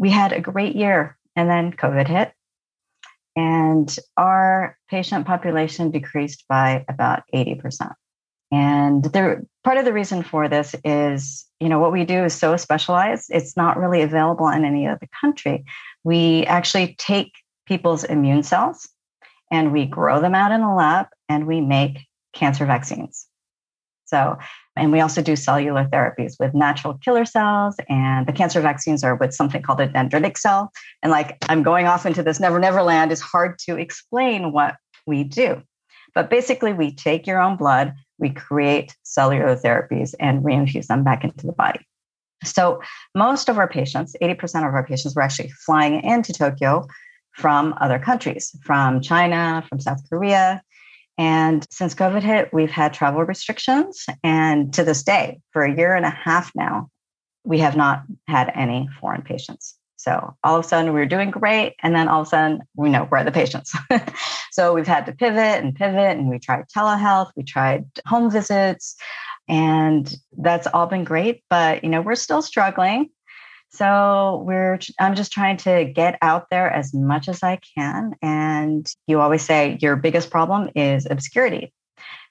we 0.02 0.10
had 0.10 0.32
a 0.32 0.40
great 0.40 0.74
year 0.74 1.16
and 1.36 1.48
then 1.48 1.72
COVID 1.72 2.08
hit. 2.08 2.32
And 3.36 3.96
our 4.16 4.76
patient 4.90 5.26
population 5.28 5.92
decreased 5.92 6.44
by 6.48 6.84
about 6.88 7.22
80%. 7.32 7.94
And 8.50 9.04
the, 9.04 9.46
part 9.62 9.78
of 9.78 9.84
the 9.84 9.92
reason 9.92 10.24
for 10.24 10.48
this 10.48 10.74
is, 10.84 11.46
you 11.60 11.68
know, 11.68 11.78
what 11.78 11.92
we 11.92 12.04
do 12.04 12.24
is 12.24 12.34
so 12.34 12.56
specialized, 12.56 13.30
it's 13.30 13.56
not 13.56 13.78
really 13.78 14.02
available 14.02 14.48
in 14.48 14.64
any 14.64 14.88
other 14.88 15.08
country. 15.20 15.64
We 16.02 16.44
actually 16.46 16.96
take 16.98 17.32
people's 17.66 18.02
immune 18.02 18.42
cells 18.42 18.88
and 19.52 19.72
we 19.72 19.86
grow 19.86 20.20
them 20.20 20.34
out 20.34 20.50
in 20.50 20.62
a 20.62 20.74
lab 20.74 21.06
and 21.28 21.46
we 21.46 21.60
make 21.60 22.00
cancer 22.34 22.66
vaccines. 22.66 23.28
So, 24.06 24.36
and 24.76 24.92
we 24.92 25.00
also 25.00 25.22
do 25.22 25.36
cellular 25.36 25.84
therapies 25.84 26.34
with 26.40 26.54
natural 26.54 26.94
killer 26.94 27.24
cells, 27.24 27.76
and 27.88 28.26
the 28.26 28.32
cancer 28.32 28.60
vaccines 28.60 29.04
are 29.04 29.16
with 29.16 29.34
something 29.34 29.62
called 29.62 29.80
a 29.80 29.88
dendritic 29.88 30.38
cell. 30.38 30.72
And 31.02 31.10
like 31.10 31.36
I'm 31.48 31.62
going 31.62 31.86
off 31.86 32.06
into 32.06 32.22
this 32.22 32.40
never 32.40 32.58
never 32.58 32.82
land, 32.82 33.12
it's 33.12 33.20
hard 33.20 33.58
to 33.60 33.76
explain 33.76 34.52
what 34.52 34.76
we 35.06 35.24
do. 35.24 35.62
But 36.14 36.30
basically, 36.30 36.72
we 36.72 36.94
take 36.94 37.26
your 37.26 37.40
own 37.40 37.56
blood, 37.56 37.94
we 38.18 38.30
create 38.30 38.96
cellular 39.02 39.56
therapies, 39.56 40.14
and 40.20 40.42
reinfuse 40.42 40.86
them 40.86 41.04
back 41.04 41.24
into 41.24 41.46
the 41.46 41.52
body. 41.52 41.80
So, 42.44 42.82
most 43.14 43.48
of 43.48 43.58
our 43.58 43.68
patients, 43.68 44.14
80% 44.20 44.66
of 44.66 44.74
our 44.74 44.86
patients, 44.86 45.14
were 45.14 45.22
actually 45.22 45.50
flying 45.50 46.02
into 46.02 46.32
Tokyo 46.32 46.86
from 47.32 47.74
other 47.80 47.98
countries, 47.98 48.54
from 48.64 49.00
China, 49.00 49.64
from 49.68 49.80
South 49.80 50.00
Korea. 50.08 50.62
And 51.22 51.64
since 51.70 51.94
COVID 51.94 52.24
hit, 52.24 52.52
we've 52.52 52.68
had 52.68 52.92
travel 52.92 53.22
restrictions. 53.22 54.06
And 54.24 54.74
to 54.74 54.82
this 54.82 55.04
day, 55.04 55.38
for 55.52 55.62
a 55.62 55.72
year 55.72 55.94
and 55.94 56.04
a 56.04 56.10
half 56.10 56.50
now, 56.56 56.88
we 57.44 57.60
have 57.60 57.76
not 57.76 58.02
had 58.26 58.50
any 58.56 58.88
foreign 59.00 59.22
patients. 59.22 59.76
So 59.94 60.34
all 60.42 60.58
of 60.58 60.64
a 60.64 60.68
sudden 60.68 60.92
we're 60.92 61.06
doing 61.06 61.30
great. 61.30 61.76
And 61.80 61.94
then 61.94 62.08
all 62.08 62.22
of 62.22 62.26
a 62.26 62.30
sudden 62.30 62.62
we 62.74 62.90
know 62.90 63.04
where 63.04 63.20
are 63.20 63.24
the 63.24 63.30
patients. 63.30 63.72
so 64.50 64.74
we've 64.74 64.84
had 64.84 65.06
to 65.06 65.12
pivot 65.12 65.62
and 65.62 65.76
pivot 65.76 66.18
and 66.18 66.28
we 66.28 66.40
tried 66.40 66.64
telehealth, 66.76 67.30
we 67.36 67.44
tried 67.44 67.84
home 68.04 68.28
visits, 68.28 68.96
and 69.46 70.12
that's 70.36 70.66
all 70.66 70.88
been 70.88 71.04
great. 71.04 71.44
But 71.48 71.84
you 71.84 71.90
know, 71.90 72.02
we're 72.02 72.16
still 72.16 72.42
struggling. 72.42 73.10
So 73.74 74.42
we're 74.46 74.78
I'm 75.00 75.14
just 75.14 75.32
trying 75.32 75.56
to 75.58 75.84
get 75.84 76.18
out 76.20 76.50
there 76.50 76.70
as 76.70 76.92
much 76.92 77.28
as 77.28 77.42
I 77.42 77.58
can. 77.76 78.14
And 78.20 78.86
you 79.06 79.20
always 79.20 79.42
say 79.42 79.78
your 79.80 79.96
biggest 79.96 80.30
problem 80.30 80.70
is 80.76 81.06
obscurity. 81.10 81.72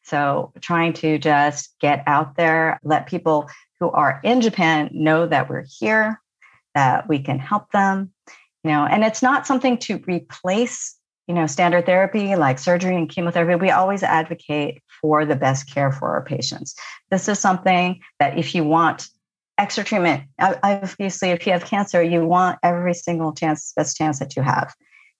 So 0.03 0.51
trying 0.61 0.93
to 0.93 1.17
just 1.17 1.75
get 1.79 2.03
out 2.07 2.35
there, 2.35 2.79
let 2.83 3.07
people 3.07 3.49
who 3.79 3.89
are 3.89 4.19
in 4.23 4.41
Japan 4.41 4.89
know 4.93 5.25
that 5.25 5.49
we're 5.49 5.65
here, 5.79 6.21
that 6.75 7.07
we 7.07 7.19
can 7.19 7.39
help 7.39 7.71
them, 7.71 8.11
you 8.63 8.71
know, 8.71 8.85
and 8.85 9.03
it's 9.03 9.21
not 9.21 9.47
something 9.47 9.77
to 9.79 9.97
replace, 10.07 10.95
you 11.27 11.33
know, 11.33 11.47
standard 11.47 11.85
therapy 11.85 12.35
like 12.35 12.59
surgery 12.59 12.95
and 12.95 13.09
chemotherapy. 13.09 13.55
We 13.55 13.71
always 13.71 14.03
advocate 14.03 14.81
for 15.01 15.25
the 15.25 15.35
best 15.35 15.71
care 15.71 15.91
for 15.91 16.11
our 16.11 16.23
patients. 16.23 16.75
This 17.09 17.27
is 17.27 17.39
something 17.39 17.99
that 18.19 18.37
if 18.37 18.53
you 18.53 18.63
want 18.63 19.09
extra 19.57 19.83
treatment. 19.83 20.23
Obviously, 20.39 21.29
if 21.29 21.45
you 21.45 21.53
have 21.53 21.65
cancer, 21.65 22.01
you 22.01 22.25
want 22.25 22.59
every 22.63 22.93
single 22.93 23.33
chance, 23.33 23.73
best 23.75 23.97
chance 23.97 24.19
that 24.19 24.35
you 24.35 24.41
have. 24.41 24.73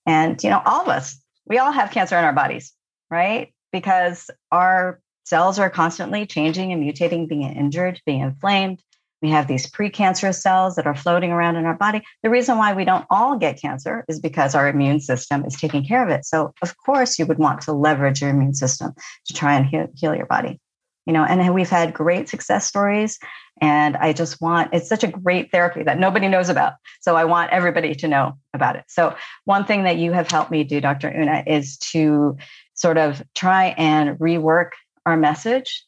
And, 0.06 0.44
you 0.44 0.50
know, 0.50 0.62
all 0.66 0.82
of 0.82 0.88
us, 0.88 1.22
we 1.46 1.58
all 1.58 1.72
have 1.72 1.92
cancer 1.92 2.18
in 2.18 2.26
our 2.26 2.34
bodies, 2.34 2.74
right? 3.10 3.54
Because 3.72 4.30
our 4.52 5.00
cells 5.26 5.60
are 5.60 5.70
constantly 5.70 6.26
changing 6.26 6.74
and 6.74 6.84
mutating, 6.84 7.28
being 7.28 7.44
injured, 7.44 8.02
being 8.06 8.22
inflamed. 8.22 8.82
We 9.22 9.30
have 9.30 9.48
these 9.48 9.70
precancerous 9.70 10.42
cells 10.42 10.76
that 10.76 10.88
are 10.88 10.96
floating 10.96 11.32
around 11.32 11.56
in 11.56 11.66
our 11.66 11.76
body. 11.76 12.02
The 12.24 12.32
reason 12.32 12.58
why 12.58 12.74
we 12.74 12.86
don't 12.86 13.06
all 13.12 13.38
get 13.38 13.62
cancer 13.62 14.04
is 14.08 14.20
because 14.20 14.56
our 14.56 14.68
immune 14.68 15.00
system 15.00 15.46
is 15.46 15.56
taking 15.56 15.86
care 15.86 16.04
of 16.04 16.10
it. 16.10 16.26
So, 16.26 16.54
of 16.64 16.76
course, 16.78 17.20
you 17.20 17.28
would 17.28 17.38
want 17.38 17.62
to 17.62 17.74
leverage 17.74 18.22
your 18.22 18.32
immune 18.32 18.56
system 18.56 18.94
to 19.28 19.34
try 19.34 19.56
and 19.56 19.68
heal, 19.68 19.88
heal 19.96 20.16
your 20.16 20.26
body 20.26 20.60
you 21.06 21.14
know 21.14 21.24
and 21.24 21.54
we've 21.54 21.70
had 21.70 21.94
great 21.94 22.30
success 22.30 22.66
stories 22.66 23.20
and 23.60 23.98
i 23.98 24.14
just 24.14 24.42
want 24.42 24.74
it's 24.74 24.88
such 24.88 25.04
a 25.04 25.08
great 25.08 25.52
therapy 25.52 25.84
that 25.84 26.00
nobody 26.00 26.28
knows 26.28 26.50
about 26.50 26.74
so 27.00 27.16
i 27.16 27.24
want 27.24 27.52
everybody 27.52 27.96
to 27.96 28.08
know 28.08 28.38
about 28.54 28.76
it. 28.76 28.84
So 28.88 29.16
one 29.46 29.66
thing 29.66 29.84
that 29.84 29.98
you 29.98 30.12
have 30.12 30.30
helped 30.30 30.52
me 30.52 30.64
do 30.64 30.82
dr 30.82 31.08
una 31.08 31.44
is 31.48 31.78
to 31.78 32.38
sort 32.74 32.98
of 32.98 33.22
try 33.36 33.76
and 33.78 34.18
rework 34.20 34.72
our 35.06 35.18
message 35.18 35.86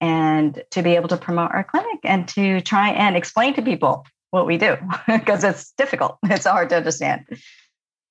and 0.00 0.62
to 0.70 0.82
be 0.82 0.96
able 0.96 1.08
to 1.08 1.16
promote 1.16 1.50
our 1.52 1.64
clinic 1.64 1.98
and 2.04 2.26
to 2.28 2.60
try 2.60 2.90
and 2.90 3.16
explain 3.16 3.54
to 3.54 3.62
people 3.62 4.06
what 4.30 4.46
we 4.46 4.56
do 4.56 4.76
because 5.06 5.44
it's 5.44 5.72
difficult 5.72 6.18
it's 6.24 6.46
hard 6.46 6.68
to 6.70 6.76
understand. 6.76 7.26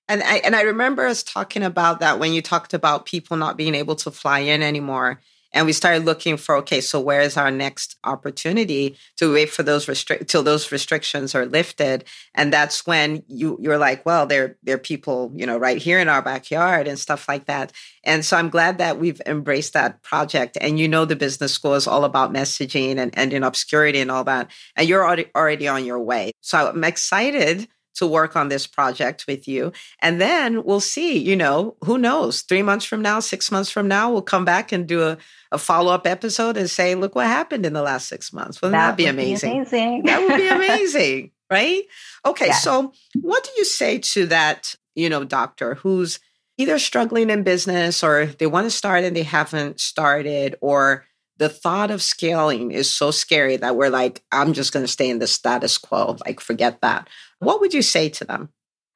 And 0.07 0.23
I, 0.23 0.37
and 0.37 0.55
I 0.55 0.63
remember 0.63 1.05
us 1.05 1.21
talking 1.21 1.61
about 1.61 1.99
that 1.99 2.17
when 2.17 2.33
you 2.33 2.41
talked 2.41 2.73
about 2.73 3.05
people 3.05 3.37
not 3.37 3.57
being 3.57 3.75
able 3.75 3.95
to 3.97 4.09
fly 4.09 4.39
in 4.39 4.63
anymore 4.63 5.19
and 5.51 5.65
we 5.65 5.73
started 5.73 6.05
looking 6.05 6.37
for 6.37 6.55
okay 6.57 6.81
so 6.81 6.99
where 6.99 7.21
is 7.21 7.37
our 7.37 7.51
next 7.51 7.97
opportunity 8.03 8.97
to 9.17 9.33
wait 9.33 9.49
for 9.49 9.63
those 9.63 9.87
restrict 9.87 10.29
till 10.29 10.43
those 10.43 10.71
restrictions 10.71 11.35
are 11.35 11.45
lifted? 11.45 12.05
And 12.35 12.53
that's 12.53 12.85
when 12.85 13.23
you 13.27 13.57
you're 13.61 13.77
like 13.77 14.05
well 14.05 14.25
there 14.25 14.57
there 14.63 14.75
are 14.75 14.79
people 14.79 15.31
you 15.35 15.45
know 15.45 15.57
right 15.57 15.77
here 15.77 15.99
in 15.99 16.09
our 16.09 16.21
backyard 16.21 16.87
and 16.87 16.99
stuff 16.99 17.27
like 17.27 17.45
that. 17.45 17.71
And 18.03 18.23
so 18.25 18.37
i'm 18.37 18.49
glad 18.49 18.77
that 18.77 18.99
we've 18.99 19.21
embraced 19.25 19.73
that 19.73 20.01
project. 20.03 20.57
And 20.61 20.79
you 20.79 20.87
know 20.87 21.05
the 21.05 21.15
business 21.15 21.53
school 21.53 21.75
is 21.75 21.87
all 21.87 22.03
about 22.03 22.33
messaging 22.33 22.97
and 22.97 23.11
ending 23.17 23.43
obscurity 23.43 23.99
and 23.99 24.11
all 24.11 24.23
that. 24.25 24.49
And 24.75 24.87
you're 24.87 25.05
already 25.05 25.25
already 25.35 25.67
on 25.67 25.85
your 25.85 25.99
way. 25.99 26.31
So 26.41 26.69
i'm 26.69 26.83
excited 26.83 27.67
to 27.99 28.07
work 28.07 28.35
on 28.35 28.49
this 28.49 28.67
project 28.67 29.25
with 29.27 29.47
you. 29.47 29.71
And 30.01 30.19
then 30.19 30.63
we'll 30.63 30.79
see, 30.79 31.17
you 31.17 31.35
know, 31.35 31.75
who 31.85 31.97
knows? 31.97 32.41
Three 32.41 32.61
months 32.61 32.85
from 32.85 33.01
now, 33.01 33.19
six 33.19 33.51
months 33.51 33.69
from 33.69 33.87
now, 33.87 34.11
we'll 34.11 34.21
come 34.21 34.45
back 34.45 34.71
and 34.71 34.87
do 34.87 35.03
a, 35.03 35.17
a 35.51 35.57
follow 35.57 35.93
up 35.93 36.07
episode 36.07 36.57
and 36.57 36.69
say, 36.69 36.95
look 36.95 37.15
what 37.15 37.27
happened 37.27 37.65
in 37.65 37.73
the 37.73 37.81
last 37.81 38.07
six 38.07 38.33
months. 38.33 38.61
Wouldn't 38.61 38.73
that, 38.73 38.91
that 38.91 38.97
be 38.97 39.05
amazing? 39.05 39.51
Be 39.51 39.57
amazing. 39.57 40.03
that 40.05 40.21
would 40.21 40.37
be 40.37 40.47
amazing, 40.65 41.31
right? 41.49 41.83
Okay, 42.25 42.47
yeah. 42.47 42.53
so 42.53 42.93
what 43.21 43.43
do 43.43 43.51
you 43.57 43.65
say 43.65 43.99
to 43.99 44.25
that, 44.27 44.75
you 44.95 45.09
know, 45.09 45.23
doctor 45.23 45.75
who's 45.75 46.19
either 46.57 46.77
struggling 46.77 47.29
in 47.29 47.43
business 47.43 48.03
or 48.03 48.25
they 48.25 48.45
want 48.45 48.65
to 48.65 48.71
start 48.71 49.05
and 49.05 49.15
they 49.15 49.23
haven't 49.23 49.79
started, 49.79 50.55
or 50.59 51.05
the 51.39 51.49
thought 51.49 51.89
of 51.89 52.01
scaling 52.01 52.71
is 52.71 52.93
so 52.93 53.11
scary 53.11 53.55
that 53.57 53.77
we're 53.77 53.89
like, 53.89 54.21
I'm 54.31 54.53
just 54.53 54.73
going 54.73 54.83
to 54.83 54.91
stay 54.91 55.09
in 55.09 55.19
the 55.19 55.27
status 55.27 55.77
quo. 55.77 56.17
Like, 56.25 56.41
forget 56.41 56.81
that. 56.81 57.07
What 57.39 57.61
would 57.61 57.73
you 57.73 57.81
say 57.81 58.09
to 58.09 58.25
them? 58.25 58.49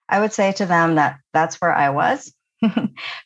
I 0.09 0.19
would 0.19 0.33
say 0.33 0.51
to 0.53 0.65
them 0.65 0.95
that 0.95 1.19
that's 1.33 1.59
where 1.61 1.73
I 1.73 1.89
was. 1.89 2.33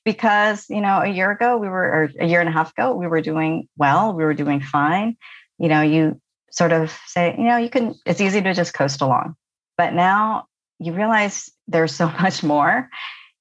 because 0.05 0.67
you 0.67 0.81
know 0.81 0.99
a 0.99 1.07
year 1.07 1.29
ago 1.29 1.57
we 1.57 1.69
were 1.69 1.83
or 1.83 2.11
a 2.19 2.25
year 2.25 2.39
and 2.39 2.49
a 2.49 2.51
half 2.51 2.71
ago 2.71 2.95
we 2.95 3.05
were 3.05 3.21
doing 3.21 3.67
well 3.77 4.11
we 4.11 4.23
were 4.23 4.33
doing 4.33 4.59
fine 4.59 5.15
you 5.59 5.67
know 5.67 5.81
you 5.81 6.19
sort 6.49 6.71
of 6.71 6.91
say 7.05 7.35
you 7.37 7.43
know 7.43 7.55
you 7.55 7.69
can 7.69 7.93
it's 8.07 8.19
easy 8.19 8.41
to 8.41 8.55
just 8.55 8.73
coast 8.73 8.99
along 8.99 9.35
but 9.77 9.93
now 9.93 10.47
you 10.79 10.91
realize 10.91 11.51
there's 11.67 11.93
so 11.93 12.07
much 12.19 12.41
more 12.41 12.89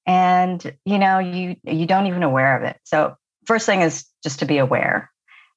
and 0.05 0.71
you 0.85 0.99
know 0.99 1.17
you 1.17 1.55
you 1.63 1.87
don't 1.87 2.05
even 2.05 2.21
aware 2.21 2.55
of 2.55 2.61
it 2.61 2.77
so 2.83 3.15
first 3.45 3.65
thing 3.65 3.81
is 3.81 4.05
just 4.23 4.37
to 4.37 4.45
be 4.45 4.59
aware 4.59 5.09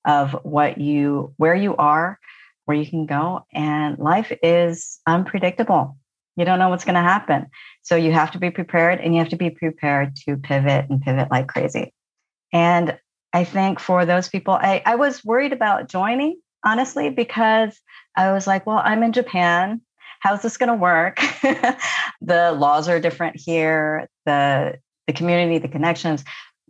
of 0.05 0.33
what 0.43 0.79
you 0.79 1.33
where 1.37 1.55
you 1.55 1.77
are 1.77 2.19
where 2.65 2.77
you 2.77 2.87
can 2.87 3.07
go 3.07 3.45
and 3.53 3.99
life 3.99 4.33
is 4.43 5.01
unpredictable. 5.07 5.97
You 6.37 6.45
don't 6.45 6.59
know 6.59 6.69
what's 6.69 6.85
going 6.85 6.95
to 6.95 7.01
happen. 7.01 7.47
So 7.83 7.97
you 7.97 8.13
have 8.13 8.31
to 8.33 8.39
be 8.39 8.51
prepared 8.51 9.01
and 9.01 9.13
you 9.13 9.19
have 9.19 9.31
to 9.31 9.37
be 9.37 9.51
prepared 9.51 10.15
to 10.25 10.37
pivot 10.37 10.89
and 10.89 11.03
pivot 11.03 11.31
like 11.31 11.49
crazy. 11.49 11.93
And 12.53 12.99
i 13.33 13.45
think 13.45 13.79
for 13.79 14.05
those 14.05 14.29
people 14.29 14.55
i, 14.55 14.83
I 14.85 14.97
was 14.97 15.25
worried 15.25 15.53
about 15.53 15.89
joining 15.89 16.41
honestly 16.65 17.11
because 17.11 17.81
i 18.17 18.33
was 18.33 18.45
like 18.45 18.67
well 18.67 18.83
i'm 18.85 19.05
in 19.05 19.13
japan. 19.13 19.81
How's 20.19 20.43
this 20.43 20.59
going 20.59 20.69
to 20.69 20.75
work? 20.75 21.19
The 22.21 22.53
laws 22.53 22.89
are 22.89 23.01
different 23.01 23.37
here. 23.37 24.09
The 24.27 24.79
the 25.07 25.13
community 25.13 25.59
the 25.59 25.69
connections 25.69 26.23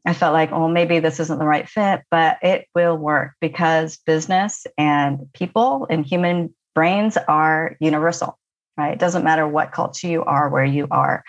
I 0.06 0.14
felt 0.14 0.32
like, 0.32 0.52
oh, 0.52 0.68
maybe 0.68 0.98
this 1.00 1.20
isn't 1.20 1.38
the 1.38 1.44
right 1.44 1.68
fit, 1.68 2.02
but 2.10 2.38
it 2.42 2.66
will 2.74 2.96
work 2.96 3.32
because 3.40 3.98
business 4.06 4.66
and 4.78 5.30
people 5.34 5.86
and 5.90 6.06
human 6.06 6.54
brains 6.74 7.16
are 7.16 7.76
universal, 7.80 8.38
right? 8.76 8.92
It 8.92 8.98
doesn't 8.98 9.24
matter 9.24 9.46
what 9.46 9.72
culture 9.72 10.08
you 10.08 10.24
are, 10.24 10.48
where 10.48 10.64
you 10.64 10.86
are. 10.90 11.22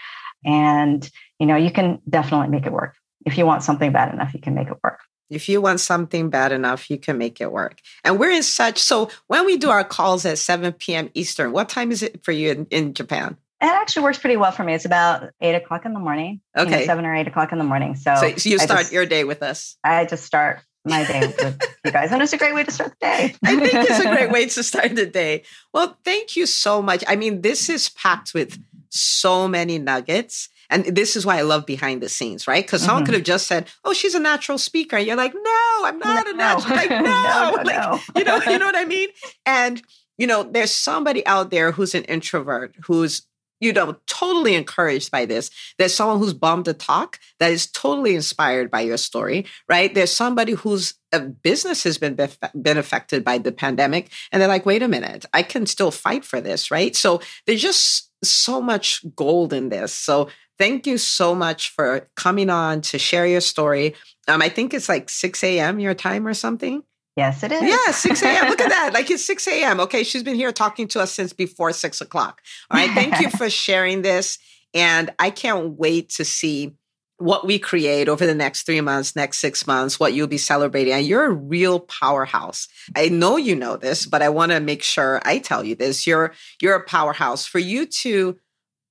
And, 0.45 1.07
you 1.39 1.45
know, 1.45 1.55
you 1.55 1.71
can 1.71 1.99
definitely 2.09 2.47
make 2.47 2.65
it 2.65 2.71
work. 2.71 2.95
If 3.25 3.37
you 3.37 3.45
want 3.45 3.63
something 3.63 3.91
bad 3.91 4.13
enough, 4.13 4.33
you 4.33 4.39
can 4.39 4.55
make 4.55 4.69
it 4.69 4.77
work. 4.83 4.99
If 5.29 5.47
you 5.47 5.61
want 5.61 5.79
something 5.79 6.29
bad 6.29 6.51
enough, 6.51 6.89
you 6.89 6.97
can 6.97 7.17
make 7.17 7.39
it 7.39 7.51
work. 7.51 7.79
And 8.03 8.19
we're 8.19 8.31
in 8.31 8.43
such, 8.43 8.79
so 8.79 9.09
when 9.27 9.45
we 9.45 9.57
do 9.57 9.69
our 9.69 9.83
calls 9.83 10.25
at 10.25 10.37
7 10.37 10.73
p.m. 10.73 11.09
Eastern, 11.13 11.51
what 11.53 11.69
time 11.69 11.91
is 11.91 12.03
it 12.03 12.23
for 12.23 12.31
you 12.31 12.51
in, 12.51 12.65
in 12.65 12.93
Japan? 12.93 13.37
It 13.61 13.67
actually 13.67 14.03
works 14.03 14.17
pretty 14.17 14.37
well 14.37 14.51
for 14.51 14.63
me. 14.63 14.73
It's 14.73 14.85
about 14.85 15.29
eight 15.39 15.53
o'clock 15.53 15.85
in 15.85 15.93
the 15.93 15.99
morning. 15.99 16.41
Okay. 16.57 16.71
You 16.71 16.77
know, 16.77 16.85
seven 16.85 17.05
or 17.05 17.15
eight 17.15 17.27
o'clock 17.27 17.51
in 17.51 17.59
the 17.59 17.63
morning. 17.63 17.95
So, 17.95 18.15
so, 18.15 18.25
you 18.49 18.57
start 18.57 18.81
just, 18.81 18.91
your 18.91 19.05
day 19.05 19.23
with 19.23 19.43
us. 19.43 19.77
I 19.83 20.05
just 20.05 20.25
start 20.25 20.61
my 20.83 21.05
day 21.05 21.27
with 21.27 21.61
you 21.85 21.91
guys. 21.91 22.11
And 22.11 22.23
it's 22.23 22.33
a 22.33 22.37
great 22.37 22.55
way 22.55 22.63
to 22.63 22.71
start 22.71 22.91
the 22.99 23.05
day. 23.05 23.35
I 23.45 23.59
think 23.59 23.73
it's 23.73 23.99
a 23.99 24.09
great 24.09 24.31
way 24.31 24.47
to 24.47 24.63
start 24.63 24.95
the 24.95 25.05
day. 25.05 25.43
Well, 25.73 25.95
thank 26.03 26.35
you 26.35 26.47
so 26.47 26.81
much. 26.81 27.03
I 27.07 27.15
mean, 27.15 27.41
this 27.41 27.69
is 27.69 27.89
packed 27.89 28.33
with 28.33 28.59
so 28.89 29.47
many 29.47 29.77
nuggets. 29.77 30.49
And 30.71 30.85
this 30.85 31.15
is 31.15 31.25
why 31.25 31.37
I 31.37 31.41
love 31.41 31.65
behind 31.65 32.01
the 32.01 32.09
scenes, 32.09 32.47
right? 32.47 32.65
Because 32.65 32.81
mm-hmm. 32.81 32.87
someone 32.87 33.05
could 33.05 33.13
have 33.13 33.23
just 33.23 33.45
said, 33.45 33.67
"Oh, 33.83 33.91
she's 33.91 34.15
a 34.15 34.21
natural 34.21 34.57
speaker," 34.57 34.95
and 34.95 35.05
you're 35.05 35.17
like, 35.17 35.33
"No, 35.33 35.81
I'm 35.83 35.99
not 35.99 36.25
no. 36.25 36.31
a 36.31 36.33
natural." 36.33 36.75
Like, 36.77 36.89
no, 36.89 37.01
no, 37.01 37.01
no, 37.01 37.63
like, 37.63 37.65
no. 37.65 37.99
you 38.15 38.23
know, 38.23 38.37
you 38.37 38.57
know 38.57 38.67
what 38.67 38.77
I 38.77 38.85
mean? 38.85 39.09
And 39.45 39.81
you 40.17 40.27
know, 40.27 40.43
there's 40.43 40.71
somebody 40.71 41.25
out 41.25 41.51
there 41.51 41.73
who's 41.73 41.93
an 41.93 42.05
introvert 42.05 42.73
who's 42.85 43.23
you 43.61 43.71
know, 43.71 43.95
totally 44.07 44.55
encouraged 44.55 45.11
by 45.11 45.25
this. 45.25 45.49
There's 45.77 45.93
someone 45.93 46.17
who's 46.19 46.33
bummed 46.33 46.65
to 46.65 46.73
talk 46.73 47.19
that 47.39 47.51
is 47.51 47.67
totally 47.67 48.15
inspired 48.15 48.69
by 48.69 48.81
your 48.81 48.97
story, 48.97 49.45
right? 49.69 49.93
There's 49.93 50.11
somebody 50.11 50.53
whose 50.53 50.95
uh, 51.13 51.19
business 51.19 51.83
has 51.83 51.97
been 51.97 52.17
been 52.59 52.77
affected 52.77 53.23
by 53.23 53.37
the 53.37 53.51
pandemic, 53.51 54.11
and 54.31 54.41
they're 54.41 54.49
like, 54.49 54.65
"Wait 54.65 54.83
a 54.83 54.87
minute, 54.87 55.25
I 55.33 55.43
can 55.43 55.65
still 55.65 55.91
fight 55.91 56.25
for 56.25 56.41
this," 56.41 56.71
right? 56.71 56.95
So 56.95 57.21
there's 57.45 57.61
just 57.61 58.11
so 58.23 58.61
much 58.61 59.03
gold 59.15 59.53
in 59.53 59.69
this. 59.69 59.93
So 59.93 60.29
thank 60.57 60.85
you 60.85 60.97
so 60.97 61.33
much 61.33 61.69
for 61.69 62.09
coming 62.15 62.49
on 62.49 62.81
to 62.81 62.99
share 62.99 63.27
your 63.27 63.41
story. 63.41 63.95
Um, 64.27 64.41
I 64.41 64.49
think 64.49 64.73
it's 64.73 64.89
like 64.89 65.09
6 65.09 65.43
a.m. 65.43 65.79
your 65.79 65.95
time 65.95 66.27
or 66.27 66.33
something. 66.33 66.83
Yes, 67.15 67.43
it 67.43 67.51
is. 67.51 67.61
Yeah, 67.61 67.91
6 67.91 68.23
a.m. 68.23 68.49
Look 68.49 68.61
at 68.61 68.69
that. 68.69 68.91
Like 68.93 69.09
it's 69.09 69.25
6 69.25 69.47
a.m. 69.47 69.79
Okay. 69.81 70.03
She's 70.03 70.23
been 70.23 70.35
here 70.35 70.51
talking 70.51 70.87
to 70.89 70.99
us 70.99 71.11
since 71.11 71.33
before 71.33 71.71
six 71.73 72.01
o'clock. 72.01 72.41
All 72.69 72.77
right. 72.77 72.91
Thank 72.91 73.19
you 73.19 73.29
for 73.37 73.49
sharing 73.49 74.01
this. 74.01 74.37
And 74.73 75.11
I 75.19 75.29
can't 75.29 75.77
wait 75.77 76.09
to 76.11 76.25
see 76.25 76.75
what 77.17 77.45
we 77.45 77.59
create 77.59 78.09
over 78.09 78.25
the 78.25 78.33
next 78.33 78.63
three 78.63 78.81
months, 78.81 79.15
next 79.15 79.37
six 79.37 79.67
months, 79.67 79.99
what 79.99 80.13
you'll 80.13 80.27
be 80.27 80.37
celebrating. 80.37 80.93
And 80.93 81.05
you're 81.05 81.25
a 81.25 81.33
real 81.33 81.79
powerhouse. 81.79 82.67
I 82.95 83.09
know 83.09 83.37
you 83.37 83.55
know 83.55 83.77
this, 83.77 84.05
but 84.05 84.21
I 84.21 84.29
want 84.29 84.51
to 84.51 84.59
make 84.59 84.81
sure 84.81 85.21
I 85.23 85.37
tell 85.39 85.63
you 85.63 85.75
this. 85.75 86.07
You're 86.07 86.33
you're 86.61 86.75
a 86.75 86.83
powerhouse. 86.83 87.45
For 87.45 87.59
you 87.59 87.85
to 87.85 88.37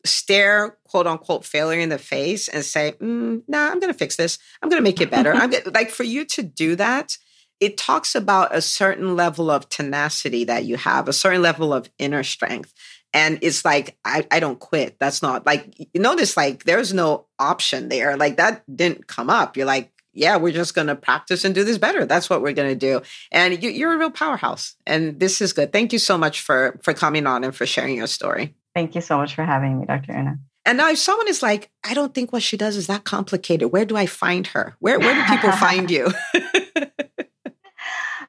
stare 0.05 0.79
quote 0.85 1.07
unquote 1.07 1.45
failure 1.45 1.81
in 1.81 1.89
the 1.89 1.99
face 1.99 2.49
and 2.49 2.65
say, 2.65 2.95
mm, 3.01 3.43
"Nah, 3.49 3.71
I'm 3.71 3.81
going 3.81 3.93
to 3.93 3.99
fix 3.99 4.17
this. 4.17 4.39
I'm 4.63 4.69
going 4.69 4.81
to 4.81 4.89
make 4.89 5.01
it 5.01 5.11
better." 5.11 5.33
I'm 5.33 5.51
gonna, 5.51 5.71
like 5.75 5.91
for 5.91 6.05
you 6.05 6.25
to 6.27 6.43
do 6.43 6.77
that 6.77 7.19
it 7.61 7.77
talks 7.77 8.15
about 8.15 8.55
a 8.55 8.63
certain 8.63 9.17
level 9.17 9.51
of 9.51 9.69
tenacity 9.69 10.45
that 10.45 10.65
you 10.65 10.77
have, 10.77 11.09
a 11.09 11.13
certain 11.13 11.43
level 11.43 11.73
of 11.73 11.91
inner 11.99 12.23
strength. 12.23 12.73
And 13.13 13.39
it's 13.43 13.65
like, 13.65 13.99
I, 14.05 14.27
I 14.31 14.41
don't 14.41 14.59
quit. 14.59 14.97
That's 14.99 15.21
not 15.21 15.45
like, 15.45 15.75
you 15.79 16.01
notice, 16.01 16.37
like, 16.37 16.65
there's 16.65 16.95
no 16.95 17.27
option 17.39 17.89
there. 17.89 18.17
Like, 18.17 18.37
that 18.37 18.63
didn't 18.75 19.09
come 19.09 19.29
up. 19.29 19.57
You're 19.57 19.67
like, 19.67 19.93
yeah, 20.13 20.37
we're 20.37 20.53
just 20.53 20.75
going 20.75 20.87
to 20.87 20.97
practice 20.97 21.45
and 21.45 21.55
do 21.55 21.65
this 21.65 21.79
better. 21.79 22.05
That's 22.05 22.31
what 22.31 22.43
we're 22.43 22.53
going 22.53 22.71
to 22.71 22.75
do. 22.75 23.03
And 23.31 23.63
you, 23.63 23.89
are 23.89 23.95
a 23.95 23.99
real 23.99 24.11
powerhouse. 24.11 24.75
And 24.87 25.21
this 25.21 25.41
is 25.41 25.53
good. 25.53 25.73
Thank 25.73 25.93
you 25.93 25.99
so 25.99 26.19
much 26.19 26.41
for 26.41 26.79
for 26.83 26.95
coming 26.95 27.27
on 27.27 27.45
and 27.45 27.55
for 27.55 27.67
sharing 27.67 27.97
your 27.97 28.07
story. 28.07 28.55
Thank 28.75 28.95
you 28.95 29.01
so 29.01 29.19
much 29.19 29.35
for 29.35 29.45
having 29.45 29.79
me, 29.79 29.87
Dr. 29.87 30.13
Una. 30.13 30.39
And 30.67 30.79
now, 30.79 30.91
if 30.91 30.99
someone 30.99 31.29
is 31.29 31.43
like, 31.43 31.71
I 31.85 31.95
don't 31.95 32.15
think 32.15 32.33
what 32.33 32.43
she 32.43 32.57
does 32.57 32.77
is 32.77 32.87
that 32.89 33.05
complicated, 33.05 33.73
where 33.73 33.85
do 33.85 33.97
I 33.97 34.07
find 34.07 34.47
her? 34.49 34.77
Where 34.79 34.99
where 34.99 35.15
do 35.15 35.23
people 35.25 35.53
find 35.53 35.91
you? 35.91 36.11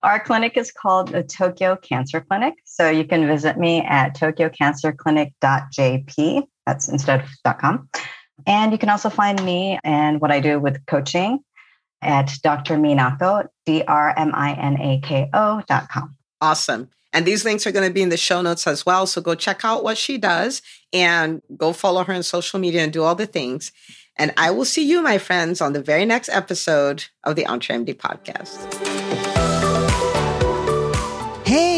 Our 0.03 0.19
clinic 0.19 0.57
is 0.57 0.71
called 0.71 1.09
the 1.09 1.21
Tokyo 1.21 1.75
Cancer 1.75 2.21
Clinic. 2.21 2.55
So 2.65 2.89
you 2.89 3.05
can 3.05 3.27
visit 3.27 3.55
me 3.57 3.81
at 3.81 4.15
tokyocancerclinic.jp. 4.15 6.43
That's 6.65 6.89
instead 6.89 7.21
of 7.21 7.27
.com. 7.59 7.87
And 8.47 8.71
you 8.71 8.79
can 8.79 8.89
also 8.89 9.11
find 9.11 9.45
me 9.45 9.77
and 9.83 10.19
what 10.19 10.31
I 10.31 10.39
do 10.39 10.59
with 10.59 10.83
coaching 10.87 11.41
at 12.01 12.33
Dr. 12.41 12.77
Minako, 12.77 13.47
D-R-M-I-N-A-K-O 13.67 15.61
dot 15.67 15.89
com. 15.89 16.17
Awesome. 16.41 16.89
And 17.13 17.27
these 17.27 17.45
links 17.45 17.67
are 17.67 17.71
going 17.71 17.87
to 17.87 17.93
be 17.93 18.01
in 18.01 18.09
the 18.09 18.17
show 18.17 18.41
notes 18.41 18.65
as 18.65 18.83
well. 18.85 19.05
So 19.05 19.21
go 19.21 19.35
check 19.35 19.63
out 19.63 19.83
what 19.83 19.99
she 19.99 20.17
does 20.17 20.63
and 20.91 21.43
go 21.57 21.73
follow 21.73 22.03
her 22.05 22.13
on 22.13 22.23
social 22.23 22.59
media 22.59 22.81
and 22.81 22.91
do 22.91 23.03
all 23.03 23.13
the 23.13 23.27
things. 23.27 23.71
And 24.17 24.33
I 24.35 24.49
will 24.49 24.65
see 24.65 24.83
you, 24.83 25.03
my 25.03 25.19
friends, 25.19 25.61
on 25.61 25.73
the 25.73 25.83
very 25.83 26.05
next 26.05 26.29
episode 26.29 27.05
of 27.23 27.35
the 27.35 27.43
EntreMD 27.43 27.97
podcast. 27.97 29.40